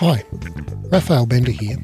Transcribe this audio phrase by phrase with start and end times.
[0.00, 0.24] Hi,
[0.90, 1.76] Raphael Bender here,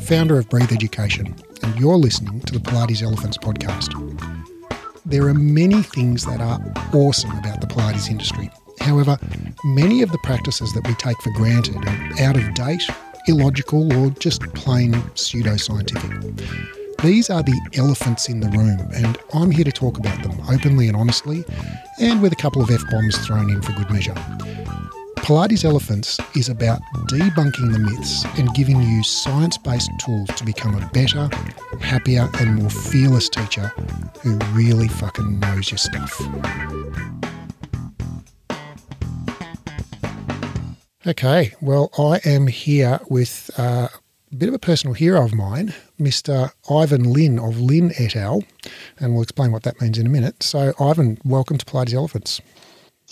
[0.00, 3.88] founder of Breathe Education, and you're listening to the Pilates Elephants podcast.
[5.06, 6.60] There are many things that are
[6.92, 8.50] awesome about the Pilates industry.
[8.80, 9.16] However,
[9.64, 12.86] many of the practices that we take for granted are out of date,
[13.28, 17.00] illogical, or just plain pseudoscientific.
[17.02, 20.88] These are the elephants in the room, and I'm here to talk about them openly
[20.88, 21.46] and honestly,
[21.98, 24.14] and with a couple of F bombs thrown in for good measure.
[25.24, 30.74] Pilates Elephants is about debunking the myths and giving you science based tools to become
[30.74, 31.30] a better,
[31.80, 33.68] happier, and more fearless teacher
[34.20, 36.20] who really fucking knows your stuff.
[41.06, 43.88] Okay, well, I am here with uh,
[44.30, 46.50] a bit of a personal hero of mine, Mr.
[46.70, 48.44] Ivan Lin of Lin et al.,
[48.98, 50.42] and we'll explain what that means in a minute.
[50.42, 52.42] So, Ivan, welcome to Pilates Elephants.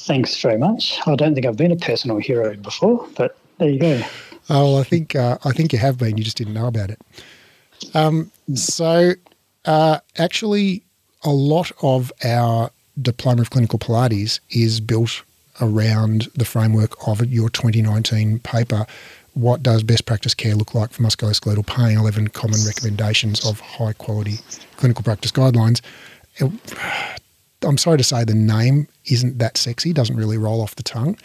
[0.02, 0.98] Thanks very much.
[1.06, 4.02] I don't think I've been a personal hero before, but there you go.
[4.50, 6.18] Oh, well, I think uh, I think you have been.
[6.18, 7.00] You just didn't know about it.
[7.94, 9.12] Um, so,
[9.64, 10.82] uh, actually,
[11.22, 15.22] a lot of our diploma of clinical Pilates is built
[15.60, 18.86] around the framework of your 2019 paper.
[19.34, 21.96] What does best practice care look like for musculoskeletal pain?
[21.96, 24.38] 11 common recommendations of high quality
[24.76, 25.80] clinical practice guidelines.
[27.64, 31.16] I'm sorry to say the name isn't that sexy, doesn't really roll off the tongue.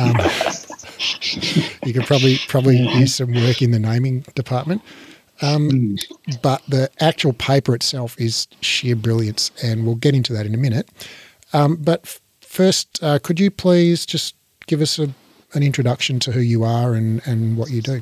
[0.00, 0.16] Um,
[1.84, 4.82] you could probably probably use some work in the naming department.
[5.42, 5.96] Um,
[6.42, 10.58] but the actual paper itself is sheer brilliance, and we'll get into that in a
[10.58, 10.88] minute.
[11.52, 14.36] Um, but f- first, uh, could you please just
[14.66, 15.12] give us a,
[15.54, 18.00] an introduction to who you are and, and what you do?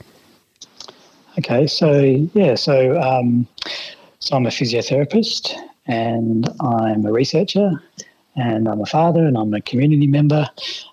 [1.39, 2.03] Okay, so
[2.35, 3.47] yeah, so um,
[4.19, 5.57] so I'm a physiotherapist
[5.87, 7.73] and I'm a researcher
[8.37, 10.49] and I'm a father and I'm a community member.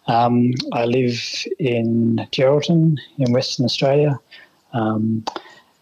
[0.08, 4.20] Um, I live in Geraldton in Western Australia.
[4.74, 5.24] Um,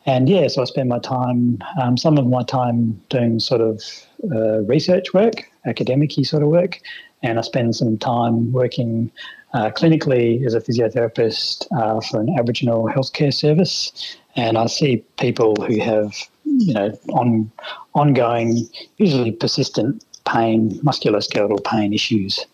[0.05, 3.83] and yeah, so I spend my time, um, some of my time doing sort of
[4.31, 6.80] uh, research work, academic sort of work,
[7.23, 9.11] and I spend some time working
[9.54, 14.17] uh, clinically as a physiotherapist uh, for an Aboriginal healthcare service.
[14.36, 16.14] And I see people who have,
[16.59, 17.51] you know, on
[17.93, 22.45] ongoing, usually persistent pain, musculoskeletal pain issues.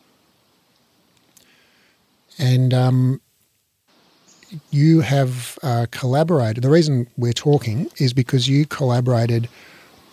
[2.40, 3.22] And um,
[4.72, 6.64] you have uh, collaborated.
[6.64, 9.50] The reason we're talking is because you collaborated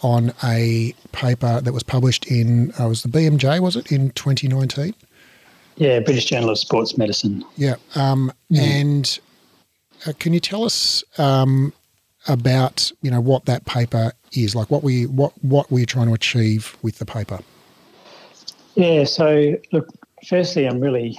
[0.03, 4.95] on a paper that was published in, uh, was the BMJ, was it, in 2019?
[5.77, 7.45] Yeah, British Journal of Sports Medicine.
[7.57, 7.77] Yeah.
[7.95, 8.59] Um, mm.
[8.59, 9.19] And
[10.07, 11.73] uh, can you tell us um,
[12.29, 14.55] about, you know, what that paper is?
[14.55, 17.41] Like what we what, what were trying to achieve with the paper?
[18.75, 19.89] Yeah, so look,
[20.27, 21.19] firstly, I'm really,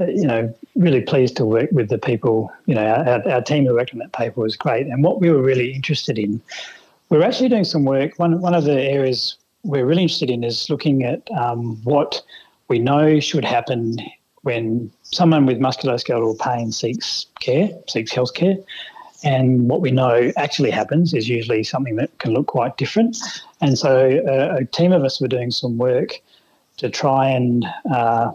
[0.00, 2.52] uh, you know, really pleased to work with the people.
[2.66, 4.86] You know, our, our team who worked on that paper was great.
[4.86, 6.40] And what we were really interested in
[7.12, 8.18] we're actually doing some work.
[8.18, 12.22] One, one of the areas we're really interested in is looking at um, what
[12.68, 13.98] we know should happen
[14.44, 18.56] when someone with musculoskeletal pain seeks care, seeks health care.
[19.24, 23.16] And what we know actually happens is usually something that can look quite different.
[23.60, 26.20] And so uh, a team of us were doing some work
[26.78, 28.32] to try and uh,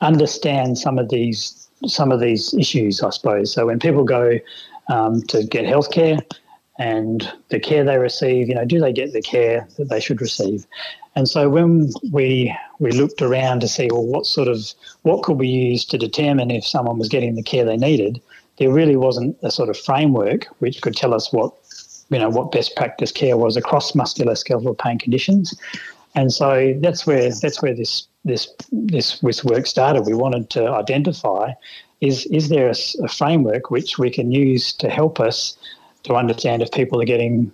[0.00, 3.52] understand some of these some of these issues, I suppose.
[3.52, 4.38] So when people go
[4.88, 6.22] um, to get healthcare,
[6.78, 10.20] and the care they receive, you know, do they get the care that they should
[10.20, 10.66] receive?
[11.14, 14.72] And so when we we looked around to see well what sort of
[15.02, 18.20] what could we use to determine if someone was getting the care they needed,
[18.58, 21.52] there really wasn't a sort of framework which could tell us what
[22.10, 25.58] you know what best practice care was across musculoskeletal pain conditions.
[26.14, 30.02] And so that's where that's where this this this this work started.
[30.02, 31.52] We wanted to identify
[32.00, 32.74] is is there a,
[33.04, 35.56] a framework which we can use to help us
[36.02, 37.50] to understand if people are getting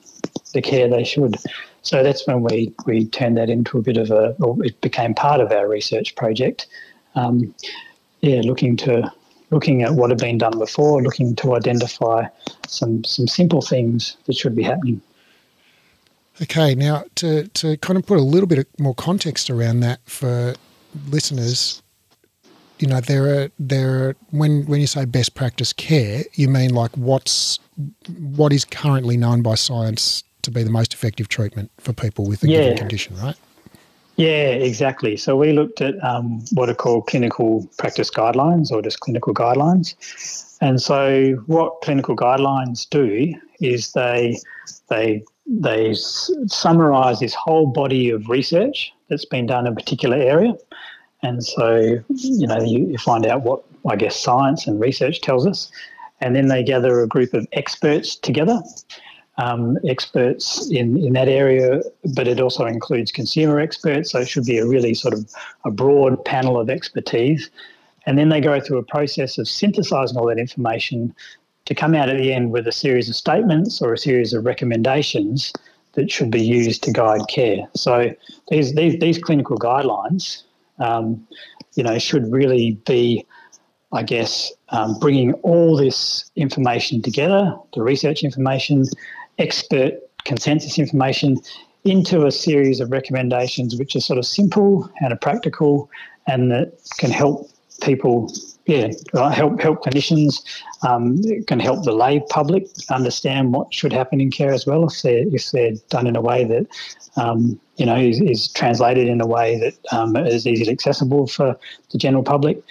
[0.55, 1.37] the care they should.
[1.83, 5.15] So that's when we, we turned that into a bit of a, or it became
[5.15, 6.67] part of our research project.
[7.15, 7.55] Um,
[8.21, 9.13] yeah, looking to
[9.51, 12.27] looking at what had been done before, looking to identify
[12.67, 15.01] some some simple things that should be happening.
[16.43, 20.55] Okay, now to to kind of put a little bit more context around that for
[21.09, 21.83] listeners,
[22.79, 26.75] you know, there are there are when when you say best practice care, you mean
[26.75, 27.59] like what's
[28.35, 32.43] what is currently known by science to be the most effective treatment for people with
[32.45, 32.59] a yeah.
[32.59, 33.37] given condition, right?
[34.19, 35.17] Yeah, exactly.
[35.17, 39.95] So we looked at um, what are called clinical practice guidelines or just clinical guidelines.
[40.61, 44.37] And so what clinical guidelines do is they
[44.89, 50.55] they they summarize this whole body of research that's been done in a particular area
[51.23, 55.47] and so, you know, you, you find out what I guess science and research tells
[55.47, 55.71] us,
[56.21, 58.61] and then they gather a group of experts together
[59.39, 61.81] um, experts in, in that area,
[62.15, 64.11] but it also includes consumer experts.
[64.11, 65.31] So it should be a really sort of
[65.65, 67.49] a broad panel of expertise.
[68.07, 71.15] And then they go through a process of synthesizing all that information
[71.67, 74.45] to come out at the end with a series of statements or a series of
[74.45, 75.53] recommendations
[75.93, 77.69] that should be used to guide care.
[77.75, 78.15] So
[78.49, 80.43] these, these, these clinical guidelines,
[80.79, 81.27] um,
[81.75, 83.25] you know, should really be
[83.91, 88.85] I guess, um, bringing all this information together, the research information,
[89.39, 89.95] expert
[90.25, 91.39] consensus information
[91.85, 95.89] into a series of recommendations which are sort of simple and are practical
[96.27, 97.49] and that can help
[97.81, 98.33] people
[98.67, 98.89] yeah
[99.31, 100.43] help help clinicians
[100.83, 105.01] um, can help the lay public understand what should happen in care as well if
[105.03, 106.67] they're if they're done in a way that
[107.17, 111.57] um, you know is, is, translated in a way that um, is easily accessible for
[111.91, 112.63] the general public.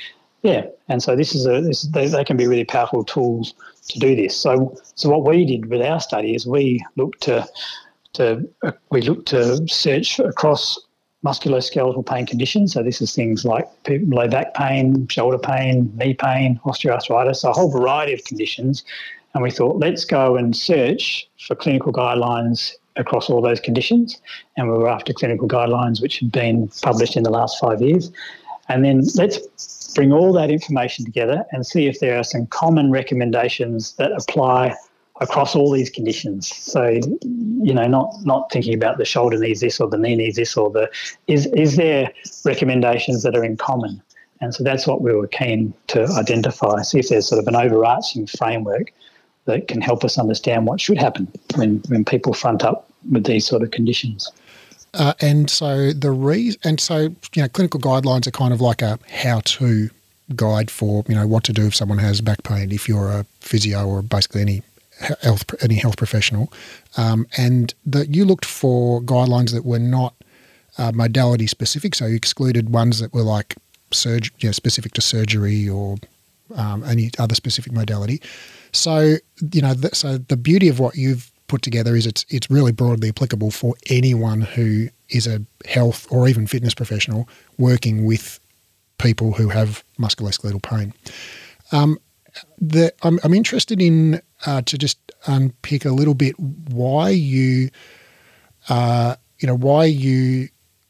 [0.41, 3.53] Yeah and so this is a this, they, they can be really powerful tools
[3.89, 4.35] to do this.
[4.35, 7.47] So, so what we did with our study is we looked to,
[8.13, 10.79] to uh, we looked to search across
[11.25, 12.73] musculoskeletal pain conditions.
[12.73, 17.71] So this is things like low back pain, shoulder pain, knee pain, osteoarthritis, a whole
[17.71, 18.83] variety of conditions.
[19.33, 24.19] And we thought, let's go and search for clinical guidelines across all those conditions.
[24.55, 28.11] And we were after clinical guidelines which had been published in the last five years.
[28.69, 29.39] And then let's
[29.95, 34.75] bring all that information together and see if there are some common recommendations that apply
[35.19, 36.55] across all these conditions.
[36.55, 40.35] So, you know, not not thinking about the shoulder needs this or the knee needs
[40.35, 40.89] this or the
[41.27, 42.11] is is there
[42.45, 44.01] recommendations that are in common?
[44.39, 47.55] And so that's what we were keen to identify, see if there's sort of an
[47.55, 48.93] overarching framework
[49.45, 53.47] that can help us understand what should happen when, when people front up with these
[53.47, 54.31] sort of conditions.
[54.97, 58.81] Uh, and so the reason, and so you know, clinical guidelines are kind of like
[58.81, 59.89] a how-to
[60.35, 62.71] guide for you know what to do if someone has back pain.
[62.71, 64.63] If you're a physio or basically any
[65.21, 66.51] health any health professional,
[66.97, 70.15] um, and that you looked for guidelines that were not
[70.79, 73.55] uh, modality specific, so you excluded ones that were like
[73.91, 75.97] surg- you know, specific to surgery or
[76.55, 78.19] um, any other specific modality.
[78.71, 79.17] So
[79.53, 82.71] you know, th- so the beauty of what you've put together is it's it's really
[82.71, 87.27] broadly applicable for anyone who is a health or even fitness professional
[87.57, 88.39] working with
[88.97, 90.93] people who have musculoskeletal pain.
[91.71, 91.99] Um,
[92.59, 97.69] the, I'm, I'm, interested in uh, to just unpick a little bit why you,
[98.69, 100.49] uh, you know, why you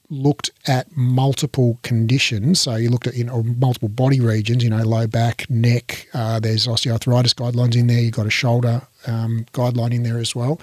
[0.09, 2.62] looked at multiple conditions.
[2.62, 4.63] So you looked at you know multiple body regions.
[4.63, 6.07] You know, low back, neck.
[6.13, 8.00] Uh, there's osteoarthritis guidelines in there.
[8.00, 10.59] You've got a shoulder um, guideline in there as well.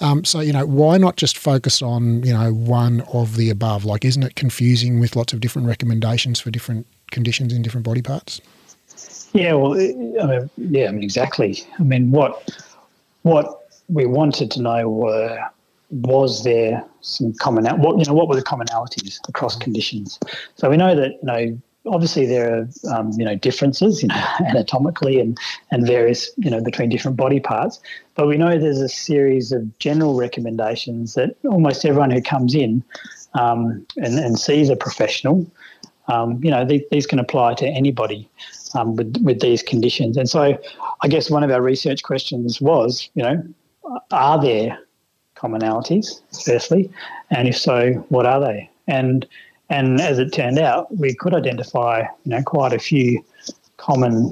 [0.00, 3.84] Um, so you know, why not just focus on you know one of the above?
[3.84, 8.02] Like, isn't it confusing with lots of different recommendations for different conditions in different body
[8.02, 8.40] parts?
[9.32, 11.64] Yeah, well, I mean, yeah, I mean, exactly.
[11.78, 12.50] I mean, what
[13.22, 15.38] what we wanted to know were
[15.92, 20.18] was there some common what you know what were the commonalities across conditions?
[20.56, 24.24] So we know that you know obviously there are um, you know differences you know
[24.48, 25.38] anatomically and
[25.70, 27.80] and various you know between different body parts,
[28.14, 32.82] but we know there's a series of general recommendations that almost everyone who comes in
[33.34, 35.46] um, and, and sees a professional,
[36.08, 38.26] um, you know these, these can apply to anybody
[38.74, 40.16] um, with with these conditions.
[40.16, 40.58] And so
[41.02, 43.42] I guess one of our research questions was you know
[44.10, 44.78] are there
[45.42, 46.90] commonalities, firstly,
[47.30, 48.70] and if so, what are they?
[48.86, 49.26] And
[49.68, 53.24] and as it turned out, we could identify you know quite a few
[53.76, 54.30] common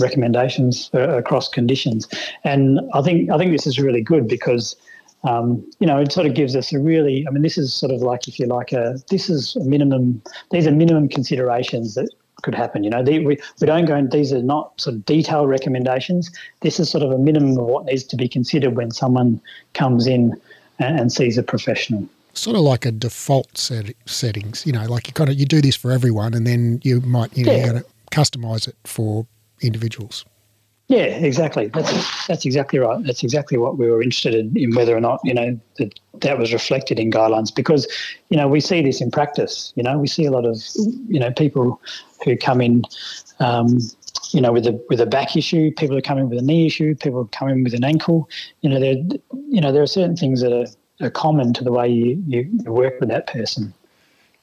[0.00, 2.08] recommendations across conditions,
[2.42, 4.76] and I think I think this is really good because.
[5.26, 7.92] Um, you know, it sort of gives us a really, I mean, this is sort
[7.92, 10.20] of like, if you like, a, this is a minimum,
[10.50, 12.10] these are minimum considerations that
[12.44, 12.84] could happen.
[12.84, 16.30] You know, we, we don't go and these are not sort of detailed recommendations.
[16.60, 19.40] This is sort of a minimum of what needs to be considered when someone
[19.72, 20.40] comes in
[20.78, 22.06] and, and sees a professional.
[22.34, 25.60] Sort of like a default set, settings, you know, like you kind of you do
[25.60, 27.80] this for everyone, and then you might you know yeah.
[28.10, 29.24] customize it for
[29.60, 30.24] individuals.
[30.88, 31.68] Yeah, exactly.
[31.68, 33.02] That's that's exactly right.
[33.04, 36.38] That's exactly what we were interested in, in whether or not you know that that
[36.38, 37.88] was reflected in guidelines because
[38.28, 39.72] you know we see this in practice.
[39.76, 40.62] You know, we see a lot of
[41.08, 41.80] you know people
[42.24, 42.82] who come in.
[43.40, 43.78] Um,
[44.30, 46.94] you know, with a with a back issue, people are coming with a knee issue,
[46.94, 48.28] people are coming with an ankle.
[48.60, 48.96] You know, there
[49.48, 52.50] you know there are certain things that are, are common to the way you, you
[52.66, 53.72] work with that person.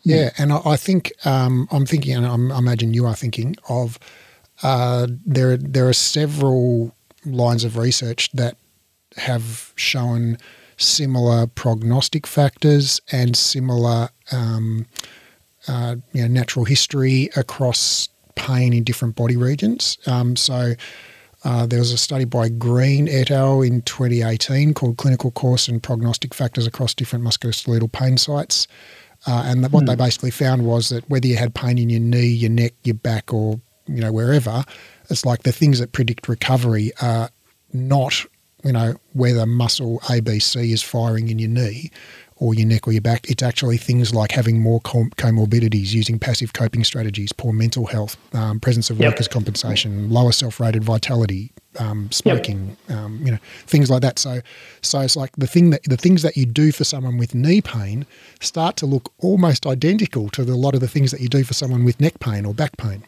[0.04, 3.56] Yeah, and I, I think um, I'm thinking, and I'm, I imagine you are thinking
[3.70, 4.00] of
[4.64, 6.94] uh, there there are several
[7.26, 8.58] lines of research that
[9.18, 10.38] have shown
[10.78, 14.86] similar prognostic factors and similar um,
[15.68, 19.98] uh, you know, natural history across pain in different body regions.
[20.08, 20.74] Um, so
[21.44, 23.62] Uh, there was a study by Green et al.
[23.64, 28.68] in 2018 called Clinical Course and Prognostic Factors Across Different Musculoskeletal Pain Sites.
[29.26, 32.28] Uh, and what they basically found was that whether you had pain in your knee,
[32.28, 33.60] your neck, your back, or
[33.96, 34.64] you know wherever,
[35.10, 37.30] it's like the things that predict recovery are
[37.74, 38.26] not
[38.64, 41.92] you know whether muscle ABC is firing in your knee
[42.38, 43.30] or your neck or your back.
[43.30, 48.18] It's actually things like having more com- comorbidities, using passive coping strategies, poor mental health,
[48.34, 49.10] um, presence of Yep.
[49.10, 54.18] workers' compensation, lower self-rated vitality, um, smoking, um, you know, things like that.
[54.18, 54.42] So,
[54.82, 57.62] so it's like the thing that the things that you do for someone with knee
[57.62, 58.08] pain
[58.40, 61.44] start to look almost identical to the, a lot of the things that you do
[61.44, 63.04] for someone with neck pain or back pain.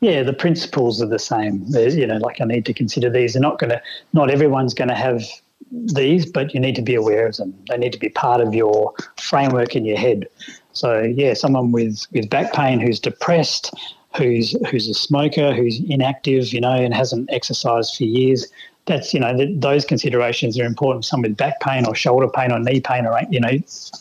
[0.00, 1.64] Yeah, the principles are the same.
[1.68, 3.34] You know, like I need to consider these.
[3.34, 3.82] They're not going to,
[4.14, 5.22] not everyone's going to have
[5.70, 7.54] these, but you need to be aware of them.
[7.68, 10.26] They need to be part of your framework in your head.
[10.72, 13.74] So yeah, someone with with back pain who's depressed,
[14.16, 18.46] who's who's a smoker, who's inactive, you know, and hasn't exercised for years.
[18.86, 21.04] That's you know th- those considerations are important.
[21.04, 23.58] Someone with back pain or shoulder pain or knee pain or you know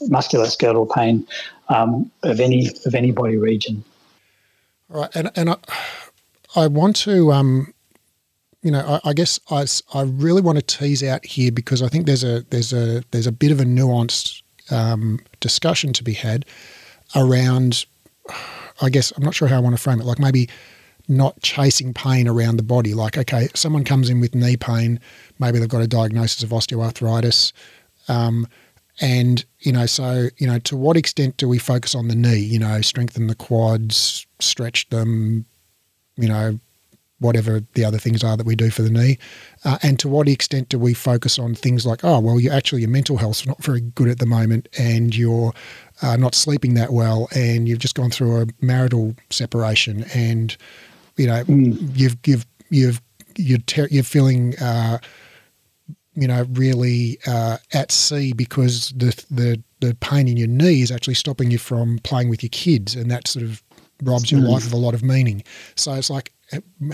[0.08, 1.28] musculoskeletal pain
[1.68, 3.84] um, of any of any body region.
[4.90, 5.58] Right, and and I,
[6.56, 7.74] I want to, um,
[8.64, 11.88] you know, I, I guess I, I really want to tease out here because I
[11.90, 14.42] think there's a there's a there's a bit of a nuanced
[14.72, 16.46] um, discussion to be had
[17.16, 17.86] around.
[18.82, 20.06] I guess I'm not sure how I want to frame it.
[20.06, 20.50] Like maybe
[21.08, 22.96] not chasing pain around the body.
[22.96, 25.00] Like okay, someone comes in with knee pain,
[25.38, 27.52] maybe they've got a diagnosis of osteoarthritis.
[28.08, 28.48] Um,
[29.02, 32.40] and you know, so you know, to what extent do we focus on the knee?
[32.40, 35.46] You know, strengthen the quads, stretch them.
[36.18, 36.60] You know,
[37.20, 39.18] whatever the other things are that we do for the knee,
[39.66, 42.82] uh, and to what extent do we focus on things like, oh, well, you actually
[42.82, 45.54] your mental health's not very good at the moment, and you're
[46.02, 50.58] uh, not sleeping that well, and you've just gone through a marital separation, and
[51.18, 53.02] you know, you've you've you've
[53.38, 54.58] you're ter- you're feeling.
[54.60, 55.00] Uh,
[56.16, 60.92] you know, really uh, at sea because the, the the pain in your knee is
[60.92, 63.64] actually stopping you from playing with your kids, and that sort of
[64.04, 65.44] robs your life of a lot of meaning.
[65.76, 66.32] So it's like,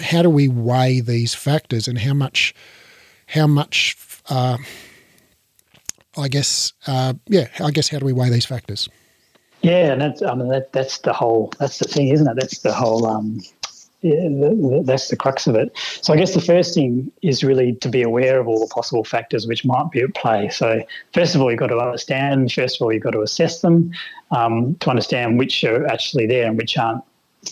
[0.01, 2.53] how do we weigh these factors, and how much,
[3.27, 3.95] how much,
[4.29, 4.57] uh,
[6.17, 8.89] I guess, uh, yeah, I guess, how do we weigh these factors?
[9.61, 12.37] Yeah, and that's I mean that that's the whole that's the thing, isn't it?
[12.39, 13.41] That's the whole um,
[14.83, 15.75] that's the crux of it.
[16.01, 19.03] So I guess the first thing is really to be aware of all the possible
[19.03, 20.49] factors which might be at play.
[20.49, 20.83] So
[21.13, 22.51] first of all, you've got to understand.
[22.51, 23.91] First of all, you've got to assess them
[24.31, 27.03] um, to understand which are actually there and which aren't.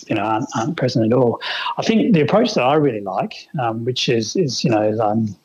[0.08, 1.40] You know, aren't, aren't present at all.
[1.78, 5.36] I think the approach that I really like, um, which is is you know um,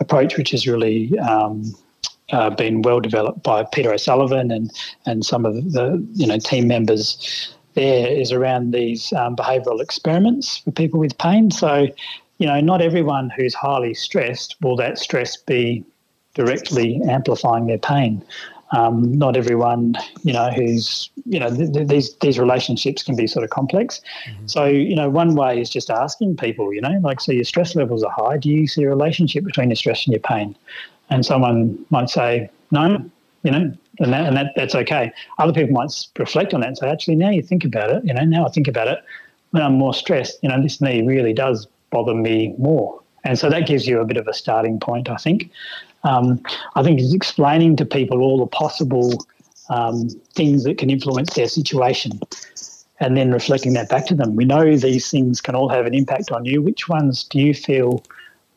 [0.00, 1.74] approach which is really um,
[2.32, 4.72] uh, been well developed by Peter O'Sullivan and
[5.04, 10.58] and some of the you know team members there is around these um, behavioural experiments
[10.58, 11.50] for people with pain.
[11.50, 11.86] So,
[12.38, 15.84] you know, not everyone who's highly stressed will that stress be
[16.34, 18.20] directly amplifying their pain.
[18.72, 19.94] Um, not everyone,
[20.24, 24.00] you know, who's, you know, th- th- these these relationships can be sort of complex.
[24.46, 27.74] So, you know, one way is just asking people, you know, like, so your stress
[27.76, 28.36] levels are high.
[28.38, 30.54] Do you see a relationship between your stress and your pain?
[31.10, 32.84] And someone might say, no,
[33.44, 35.12] you know, and that, and that that's okay.
[35.38, 38.14] Other people might reflect on that and say, actually, now you think about it, you
[38.14, 39.02] know, now I think about it,
[39.50, 43.00] when I'm more stressed, you know, this knee really does bother me more.
[43.24, 45.50] And so that gives you a bit of a starting point, I think.
[46.04, 46.40] Um,
[46.76, 49.12] I think it's explaining to people all the possible
[49.70, 52.20] um, things that can influence their situation
[53.00, 54.36] and then reflecting that back to them.
[54.36, 56.62] We know these things can all have an impact on you.
[56.62, 58.04] Which ones do you feel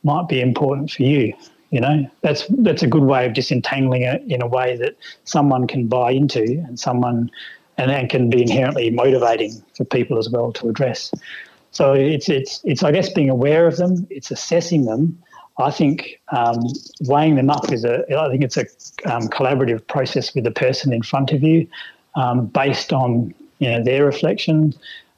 [0.04, 1.34] might be important for you?
[1.72, 5.68] You know, that's that's a good way of disentangling it in a way that someone
[5.68, 7.32] can buy into and someone
[7.78, 11.12] and, and can be inherently motivating for people as well to address.
[11.72, 15.18] So it's it's it's I guess being aware of them, it's assessing them.
[15.58, 16.60] I think um,
[17.02, 18.66] weighing them up is a I think it's a
[19.12, 21.68] um, collaborative process with the person in front of you,
[22.16, 24.74] um, based on you know their reflection,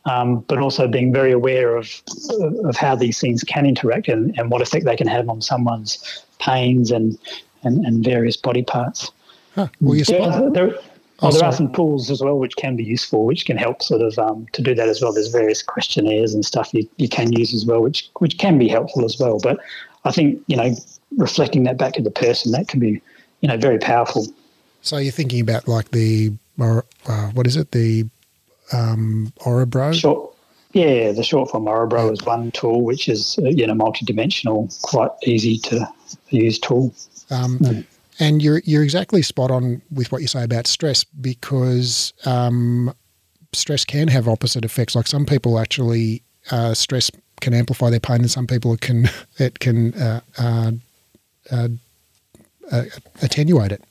[0.06, 2.02] um, but also being very aware of
[2.64, 6.24] of how these things can interact and, and what effect they can have on someone's
[6.46, 7.18] pains and
[7.64, 9.12] and, and various body parts.
[9.56, 9.68] Huh.
[9.80, 10.76] Well, you Yeah, there,
[11.24, 13.82] Oh, oh, there are some tools as well which can be useful, which can help
[13.82, 15.14] sort of um, to do that as well.
[15.14, 18.68] There's various questionnaires and stuff you, you can use as well, which which can be
[18.68, 19.40] helpful as well.
[19.40, 19.60] But
[20.04, 20.76] I think you know
[21.18, 23.02] reflecting that back to the person that can be
[23.40, 24.28] you know very powerful.
[24.82, 26.82] So you're thinking about like the uh,
[27.34, 27.72] what is it?
[27.72, 28.06] The
[28.74, 29.94] um, Örebro.
[29.94, 30.36] Short,
[30.74, 35.12] yeah, the short form Örebro is one tool which is uh, you know multi-dimensional, quite
[35.26, 35.88] easy to
[36.30, 36.94] use tool.
[37.30, 37.86] Um.
[38.20, 42.94] And you're you're exactly spot on with what you say about stress because um,
[43.54, 44.96] stress can have opposite effects.
[44.96, 47.10] Like some people actually uh, stress
[47.42, 50.72] can amplify their pain, and some people it can it can uh, uh,
[51.52, 51.68] uh,
[52.72, 52.84] uh
[53.22, 53.84] attenuate it.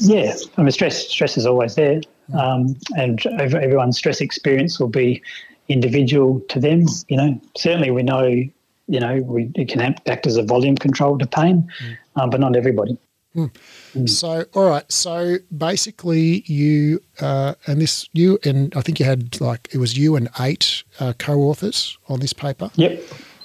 [0.00, 2.00] Yeah, I mean, stress stress is always there,
[2.34, 5.22] um, and everyone's stress experience will be
[5.68, 6.84] individual to them.
[7.08, 8.44] You know, certainly we know,
[8.88, 11.98] you know, we it can act as a volume control to pain, mm.
[12.16, 12.98] um, but not everybody.
[13.36, 13.50] Mm.
[13.94, 14.08] Mm.
[14.08, 14.90] So, all right.
[14.90, 19.96] So basically, you uh, and this you and I think you had like it was
[19.96, 22.70] you and eight uh, co-authors on this paper.
[22.74, 23.02] Yep.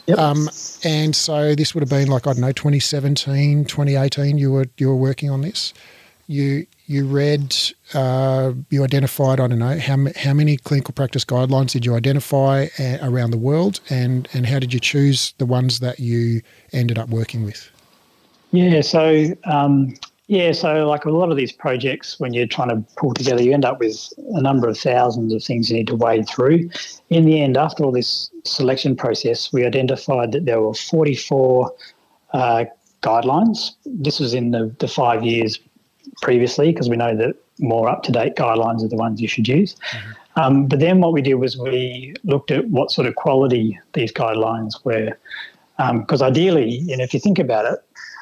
[0.08, 0.18] Yep.
[0.18, 0.50] Um,
[0.84, 4.38] and so this would have been like I don't know 2017, 2018.
[4.38, 5.74] You were you were working on this
[6.34, 7.56] you you read,
[7.94, 12.68] uh, you identified, I don't know, how, how many clinical practice guidelines did you identify
[12.78, 16.42] uh, around the world and, and how did you choose the ones that you
[16.74, 17.70] ended up working with?
[18.52, 19.96] Yeah, so, um,
[20.28, 23.54] yeah, so like a lot of these projects, when you're trying to pull together, you
[23.54, 26.70] end up with a number of thousands of things you need to wade through.
[27.10, 31.74] In the end, after all this selection process, we identified that there were 44
[32.34, 32.66] uh,
[33.02, 33.72] guidelines.
[33.86, 35.60] This was in the, the five years
[36.22, 39.48] previously because we know that more up to date guidelines are the ones you should
[39.48, 39.76] use.
[39.76, 40.12] Mm-hmm.
[40.36, 44.12] Um, but then what we did was we looked at what sort of quality these
[44.12, 45.18] guidelines were.
[45.78, 47.80] Because um, ideally, you know, if you think about it,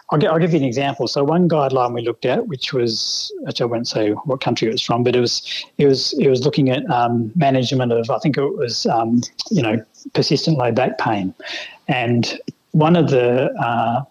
[0.09, 1.07] I'll, get, I'll, give you an example.
[1.07, 4.71] So one guideline we looked at, which was, which I won't say what country it
[4.71, 8.19] was from, but it was it was it was looking at um, management of I
[8.19, 9.21] think it was um,
[9.51, 9.83] you know
[10.13, 11.33] persistent low back pain,
[11.87, 12.37] and
[12.71, 14.03] one of the uh,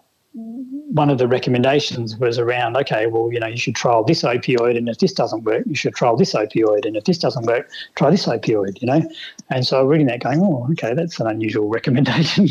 [0.93, 4.77] one of the recommendations was around okay well you know you should trial this opioid
[4.77, 7.69] and if this doesn't work you should trial this opioid and if this doesn't work
[7.95, 9.01] try this opioid you know?
[9.49, 12.47] And so reading that going oh okay that's an unusual recommendation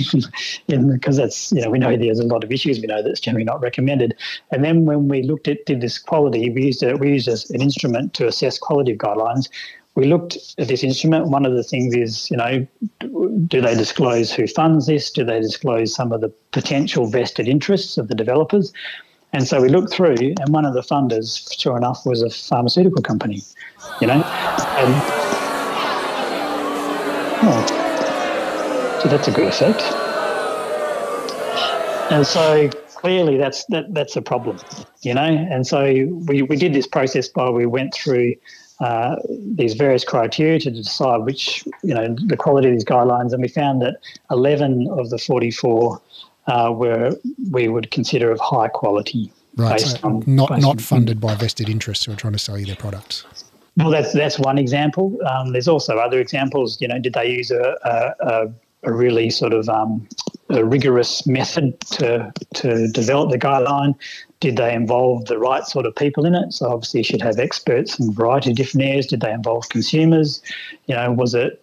[0.67, 3.45] because that's you know we know there's a lot of issues we know that's generally
[3.45, 4.17] not recommended.
[4.51, 7.61] And then when we looked at did this quality we used it we used an
[7.61, 9.49] instrument to assess quality of guidelines
[10.01, 11.27] we looked at this instrument.
[11.27, 12.67] One of the things is, you know,
[13.47, 15.11] do they disclose who funds this?
[15.11, 18.73] Do they disclose some of the potential vested interests of the developers?
[19.35, 23.03] And so we looked through, and one of the funders, sure enough, was a pharmaceutical
[23.03, 23.43] company,
[24.01, 24.15] you know.
[24.15, 24.95] And,
[27.45, 29.83] oh, so that's a good effect.
[32.11, 34.59] And so clearly that's that, that's a problem,
[35.03, 35.23] you know.
[35.51, 35.85] And so
[36.27, 38.35] we, we did this process by we went through
[38.81, 43.33] uh, these various criteria to decide which, you know, the quality of these guidelines.
[43.33, 43.97] And we found that
[44.31, 46.01] 11 of the 44
[46.47, 47.13] uh, were
[47.51, 49.33] we would consider of high quality.
[49.57, 52.67] Right, so on, not not funded by vested interests who are trying to sell you
[52.67, 53.27] their products.
[53.77, 55.19] Well, that's that's one example.
[55.27, 56.81] Um, there's also other examples.
[56.81, 60.07] You know, did they use a, a, a really sort of um,
[60.49, 63.95] a rigorous method to to develop the guideline?
[64.41, 66.53] Did they involve the right sort of people in it?
[66.53, 69.07] So obviously, you should have experts in a variety of different areas.
[69.07, 70.43] Did they involve consumers?
[70.87, 71.63] You know, was it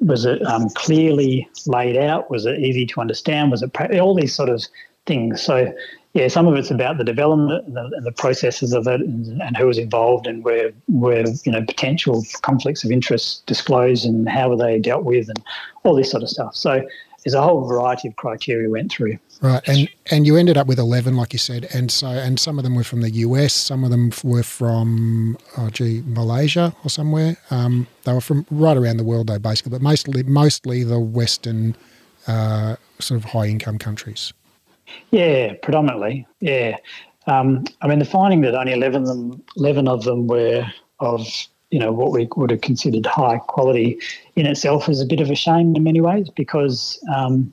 [0.00, 2.30] was it um, clearly laid out?
[2.30, 3.50] Was it easy to understand?
[3.50, 4.64] Was it all these sort of
[5.06, 5.42] things?
[5.42, 5.72] So
[6.12, 9.40] yeah, some of it's about the development and the, and the processes of it, and,
[9.40, 14.28] and, who was involved, and where where you know potential conflicts of interest disclosed, and
[14.28, 15.40] how were they dealt with, and
[15.84, 16.56] all this sort of stuff.
[16.56, 16.84] So
[17.24, 19.18] there's a whole variety of criteria we went through.
[19.40, 22.58] Right, and and you ended up with eleven, like you said, and so and some
[22.58, 26.90] of them were from the US, some of them were from oh gee Malaysia or
[26.90, 27.36] somewhere.
[27.50, 31.76] Um, they were from right around the world, though, basically, but mostly mostly the Western
[32.26, 34.32] uh, sort of high income countries.
[35.10, 36.26] Yeah, predominantly.
[36.40, 36.76] Yeah,
[37.26, 40.66] um, I mean the finding that only 11, them, 11 of them were
[41.00, 41.26] of
[41.70, 43.98] you know what we would have considered high quality
[44.36, 47.52] in itself is a bit of a shame in many ways because um,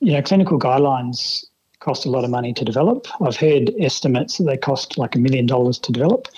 [0.00, 1.44] you know clinical guidelines
[1.80, 3.06] cost a lot of money to develop.
[3.20, 6.28] I've heard estimates that they cost like a million dollars to develop,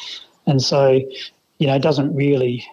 [0.46, 1.00] and so
[1.58, 2.66] you know it doesn't really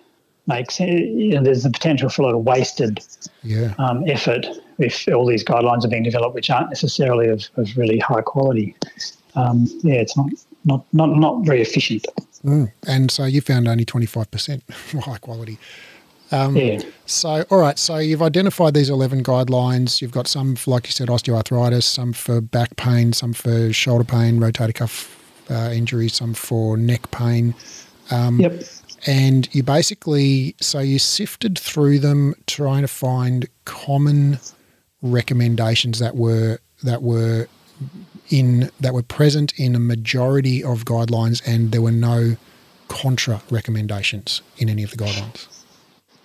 [0.47, 0.89] make sense.
[0.91, 3.00] You know, there's the potential for a lot of wasted
[3.43, 3.74] yeah.
[3.78, 4.45] um, effort
[4.82, 8.76] if all these guidelines are being developed, which aren't necessarily of, of really high quality.
[9.36, 10.30] Um, yeah, it's not
[10.65, 12.06] not not not very efficient.
[12.44, 12.72] Mm.
[12.88, 14.62] And so you found only 25%
[15.04, 15.60] high quality.
[16.32, 16.82] Um, yeah.
[17.06, 17.78] So, all right.
[17.78, 20.02] So you've identified these 11 guidelines.
[20.02, 24.06] You've got some, for, like you said, osteoarthritis, some for back pain, some for shoulder
[24.06, 25.17] pain, rotator cuff
[25.50, 27.54] uh, injury, some for neck pain.
[28.10, 28.63] Um, yep.
[29.08, 34.39] And you basically, so you sifted through them trying to find common
[35.02, 37.48] recommendations that were that were
[38.30, 42.36] in that were present in a majority of guidelines, and there were no
[42.88, 45.48] contra recommendations in any of the guidelines.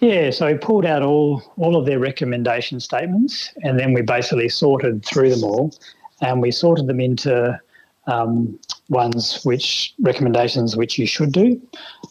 [0.01, 4.49] Yeah, so we pulled out all all of their recommendation statements, and then we basically
[4.49, 5.75] sorted through them all,
[6.21, 7.59] and we sorted them into
[8.07, 8.59] um,
[8.89, 11.61] ones which recommendations which you should do,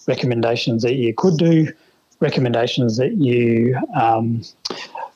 [0.08, 1.72] recommendations that you could do,
[2.20, 4.42] recommendations that you um,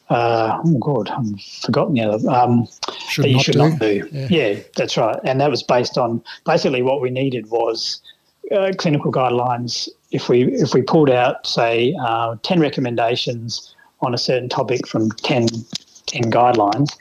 [0.10, 2.30] uh, oh god, I've forgotten the other.
[2.30, 2.68] Um,
[3.10, 3.60] Should that you not should do.
[3.60, 4.10] not do.
[4.12, 4.28] Yeah.
[4.30, 4.60] Yeah.
[4.76, 5.20] that's right.
[5.24, 8.02] And that was based on basically what we needed was
[8.52, 9.88] uh, clinical guidelines.
[10.12, 15.12] If we if we pulled out say uh, ten recommendations on a certain topic from
[15.12, 15.48] 10,
[16.06, 16.96] 10 guidelines,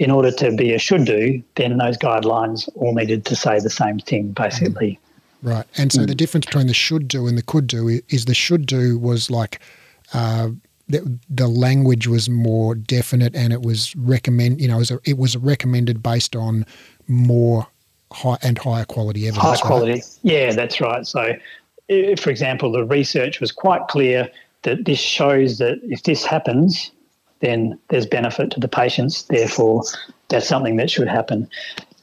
[0.00, 3.70] in order to be a should do, then those guidelines all needed to say the
[3.70, 4.98] same thing basically.
[5.42, 5.66] Right.
[5.76, 8.66] And so the difference between the should do and the could do is the should
[8.66, 9.60] do was like
[10.12, 10.50] uh,
[10.90, 15.00] the, the language was more definite and it was recommend, you know, it was, a,
[15.04, 16.66] it was recommended based on
[17.06, 17.66] more
[18.12, 19.42] high and higher quality evidence.
[19.44, 19.60] High right?
[19.62, 20.02] quality.
[20.22, 21.06] Yeah, that's right.
[21.06, 21.34] So,
[21.90, 24.28] i- for example, the research was quite clear
[24.62, 26.90] that this shows that if this happens,
[27.40, 29.22] then there's benefit to the patients.
[29.22, 29.82] Therefore,
[30.28, 31.48] that's something that should happen.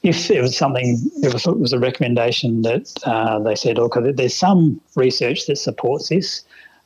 [0.04, 4.36] If there was something, was, it was a recommendation that uh, they said, okay, there's
[4.36, 6.43] some research that supports this.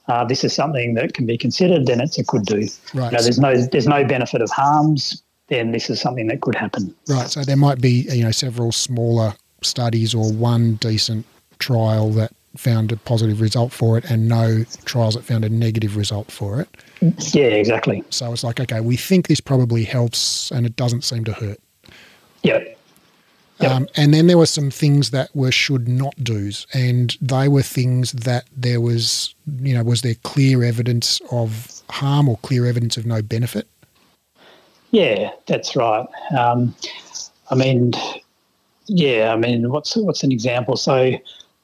[0.08, 1.86] Uh, this is something that can be considered.
[1.86, 2.68] Then it's a could do.
[2.94, 3.12] Right.
[3.12, 5.24] You know, there's no there's no benefit of harms.
[5.48, 6.96] Then this is something that could happen.
[7.10, 7.30] Right.
[7.30, 11.26] So there might be, you know, several smaller studies or one decent
[11.60, 15.96] trial that found a positive result for it and no trials that found a negative
[15.96, 16.70] result for it.
[17.34, 18.04] Yeah, exactly.
[18.10, 21.60] So it's like, okay, we think this probably helps and it doesn't seem to hurt.
[22.44, 22.78] Yep.
[23.62, 23.72] Yep.
[23.72, 27.62] Um, and then there were some things that were should not do's, and they were
[27.62, 32.98] things that there was, you know, was there clear evidence of harm or clear evidence
[32.98, 33.68] of no benefit?
[34.92, 36.08] Yeah, that's right.
[36.38, 36.76] Um,
[37.50, 37.94] I mean,
[38.88, 40.76] yeah, I mean, what's what's an example?
[40.76, 41.12] So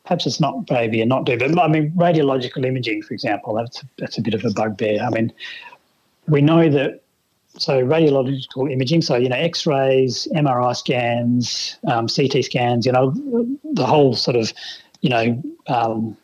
[0.04, 3.84] perhaps it's not maybe a not do, but I mean, radiological imaging, for example, that's
[3.98, 5.02] that's a bit of a bugbear.
[5.02, 5.34] I mean,
[6.28, 7.02] we know that.
[7.58, 13.14] So radiological imaging, so you know, X-rays, MRI scans, um, CT scans, you know,
[13.74, 14.54] the whole sort of,
[15.02, 16.16] you know, um,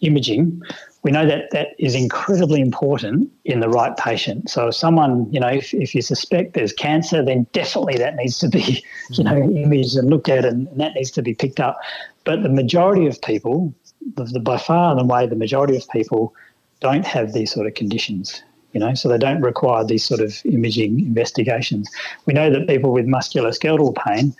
[0.00, 0.62] imaging
[1.02, 4.48] we know that that is incredibly important in the right patient.
[4.48, 8.38] So if someone, you know, if, if you suspect there's cancer, then definitely that needs
[8.38, 11.58] to be, you know, imaged and looked at and, and that needs to be picked
[11.58, 11.78] up.
[12.24, 13.74] But the majority of people,
[14.14, 16.34] the, the, by far and away, the majority of people
[16.80, 18.42] don't have these sort of conditions,
[18.72, 21.90] you know, so they don't require these sort of imaging investigations.
[22.26, 24.34] We know that people with musculoskeletal pain,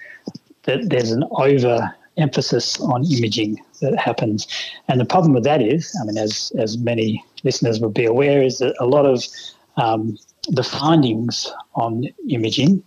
[0.64, 4.46] that there's an over emphasis on imaging that happens.
[4.88, 8.42] And the problem with that is, I mean, as, as many listeners would be aware,
[8.42, 9.24] is that a lot of
[9.76, 10.18] um,
[10.48, 12.82] the findings on imaging,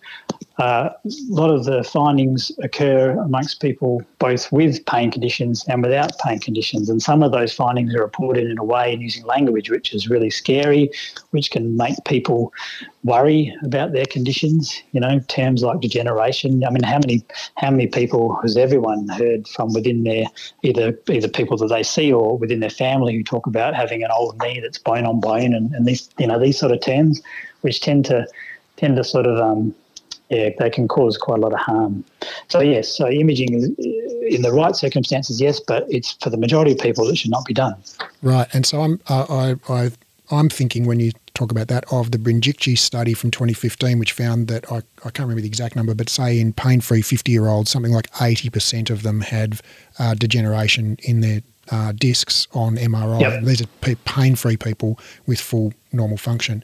[0.58, 6.18] uh, a lot of the findings occur amongst people both with pain conditions and without
[6.20, 6.89] pain conditions.
[6.89, 10.10] And some of those findings are reported in a way and using language which is
[10.10, 10.89] really scary,
[11.32, 12.54] which can make people
[13.04, 14.82] worry about their conditions.
[14.94, 16.63] You know, terms like degeneration.
[16.63, 17.24] I mean, how many
[17.58, 20.26] how many people has everyone heard from within their
[20.63, 24.12] either either people that they see or within their family who talk about having an
[24.12, 27.22] old knee that's bone on bone and, and these you know these sort of terms,
[27.60, 28.26] which tend to
[28.78, 29.76] tend to sort of um,
[30.30, 32.04] yeah, they can cause quite a lot of harm.
[32.48, 33.70] So yes, so imaging is
[34.28, 37.46] in the right circumstances, yes, but it's for the majority of people it should not
[37.46, 37.76] be done.
[38.22, 38.48] Right.
[38.54, 39.92] And so I'm uh, I, I
[40.32, 44.48] I'm thinking when you talk about that of the Brinjikji study from 2015, which found
[44.48, 48.10] that I, I can't remember the exact number, but say in pain-free 50-year-olds, something like
[48.14, 49.60] 80% of them had
[50.00, 53.20] uh, degeneration in their uh, discs on MRI.
[53.20, 53.44] Yep.
[53.44, 56.64] These are pain-free people with full normal function.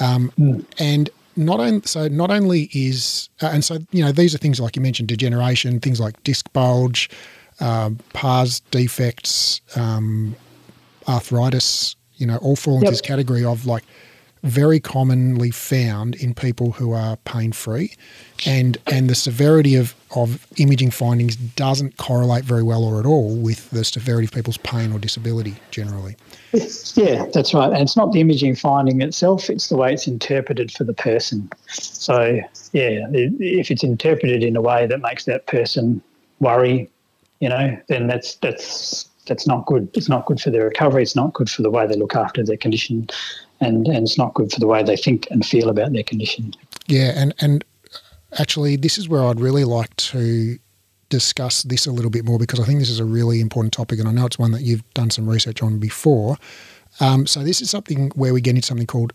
[0.00, 0.32] Um,
[0.78, 4.60] And not only so, not only is uh, and so you know these are things
[4.60, 7.08] like you mentioned degeneration, things like disc bulge,
[7.60, 10.34] um, pars defects, um,
[11.06, 11.96] arthritis.
[12.16, 12.92] You know, all fall into Yep.
[12.94, 13.84] this category of like
[14.42, 17.94] very commonly found in people who are pain free,
[18.46, 23.36] and and the severity of of imaging findings doesn't correlate very well or at all
[23.36, 26.16] with the severity of people's pain or disability generally.
[26.94, 27.70] Yeah, that's right.
[27.70, 31.50] And it's not the imaging finding itself, it's the way it's interpreted for the person.
[31.68, 32.40] So,
[32.72, 36.02] yeah, if it's interpreted in a way that makes that person
[36.40, 36.90] worry,
[37.40, 39.90] you know, then that's that's that's not good.
[39.94, 41.02] It's not good for their recovery.
[41.02, 43.08] It's not good for the way they look after their condition,
[43.60, 46.54] and and it's not good for the way they think and feel about their condition.
[46.86, 47.64] Yeah, and and
[48.38, 50.58] actually, this is where I'd really like to
[51.08, 53.98] discuss this a little bit more because I think this is a really important topic,
[53.98, 56.36] and I know it's one that you've done some research on before.
[57.00, 59.12] Um, so this is something where we get into something called,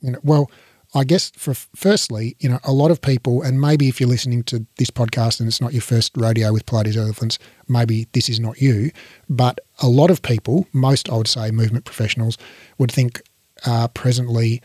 [0.00, 0.50] you know, well,
[0.94, 4.42] I guess for firstly, you know, a lot of people, and maybe if you're listening
[4.44, 8.40] to this podcast and it's not your first rodeo with Pilates elephants, maybe this is
[8.40, 8.90] not you,
[9.28, 12.38] but a lot of people, most I would say movement professionals,
[12.78, 13.20] would think
[13.66, 14.62] uh, presently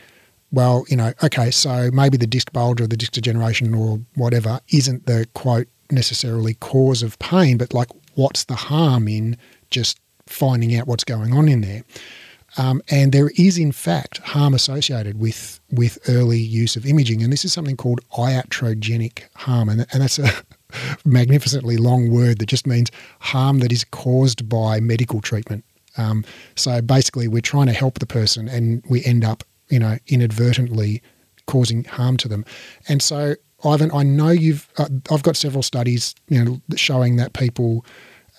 [0.54, 4.60] well, you know, okay, so maybe the disc bulge or the disc degeneration or whatever
[4.68, 9.36] isn't the quote necessarily cause of pain, but like what's the harm in
[9.70, 11.82] just finding out what's going on in there?
[12.56, 17.32] Um, and there is, in fact, harm associated with with early use of imaging, and
[17.32, 20.30] this is something called iatrogenic harm, and, and that's a
[21.04, 25.64] magnificently long word that just means harm that is caused by medical treatment.
[25.96, 26.24] Um,
[26.56, 31.02] so basically, we're trying to help the person, and we end up, you know, inadvertently
[31.46, 32.44] causing harm to them.
[32.88, 34.68] And so, Ivan, I know you've.
[34.76, 37.84] Uh, I've got several studies, you know, showing that people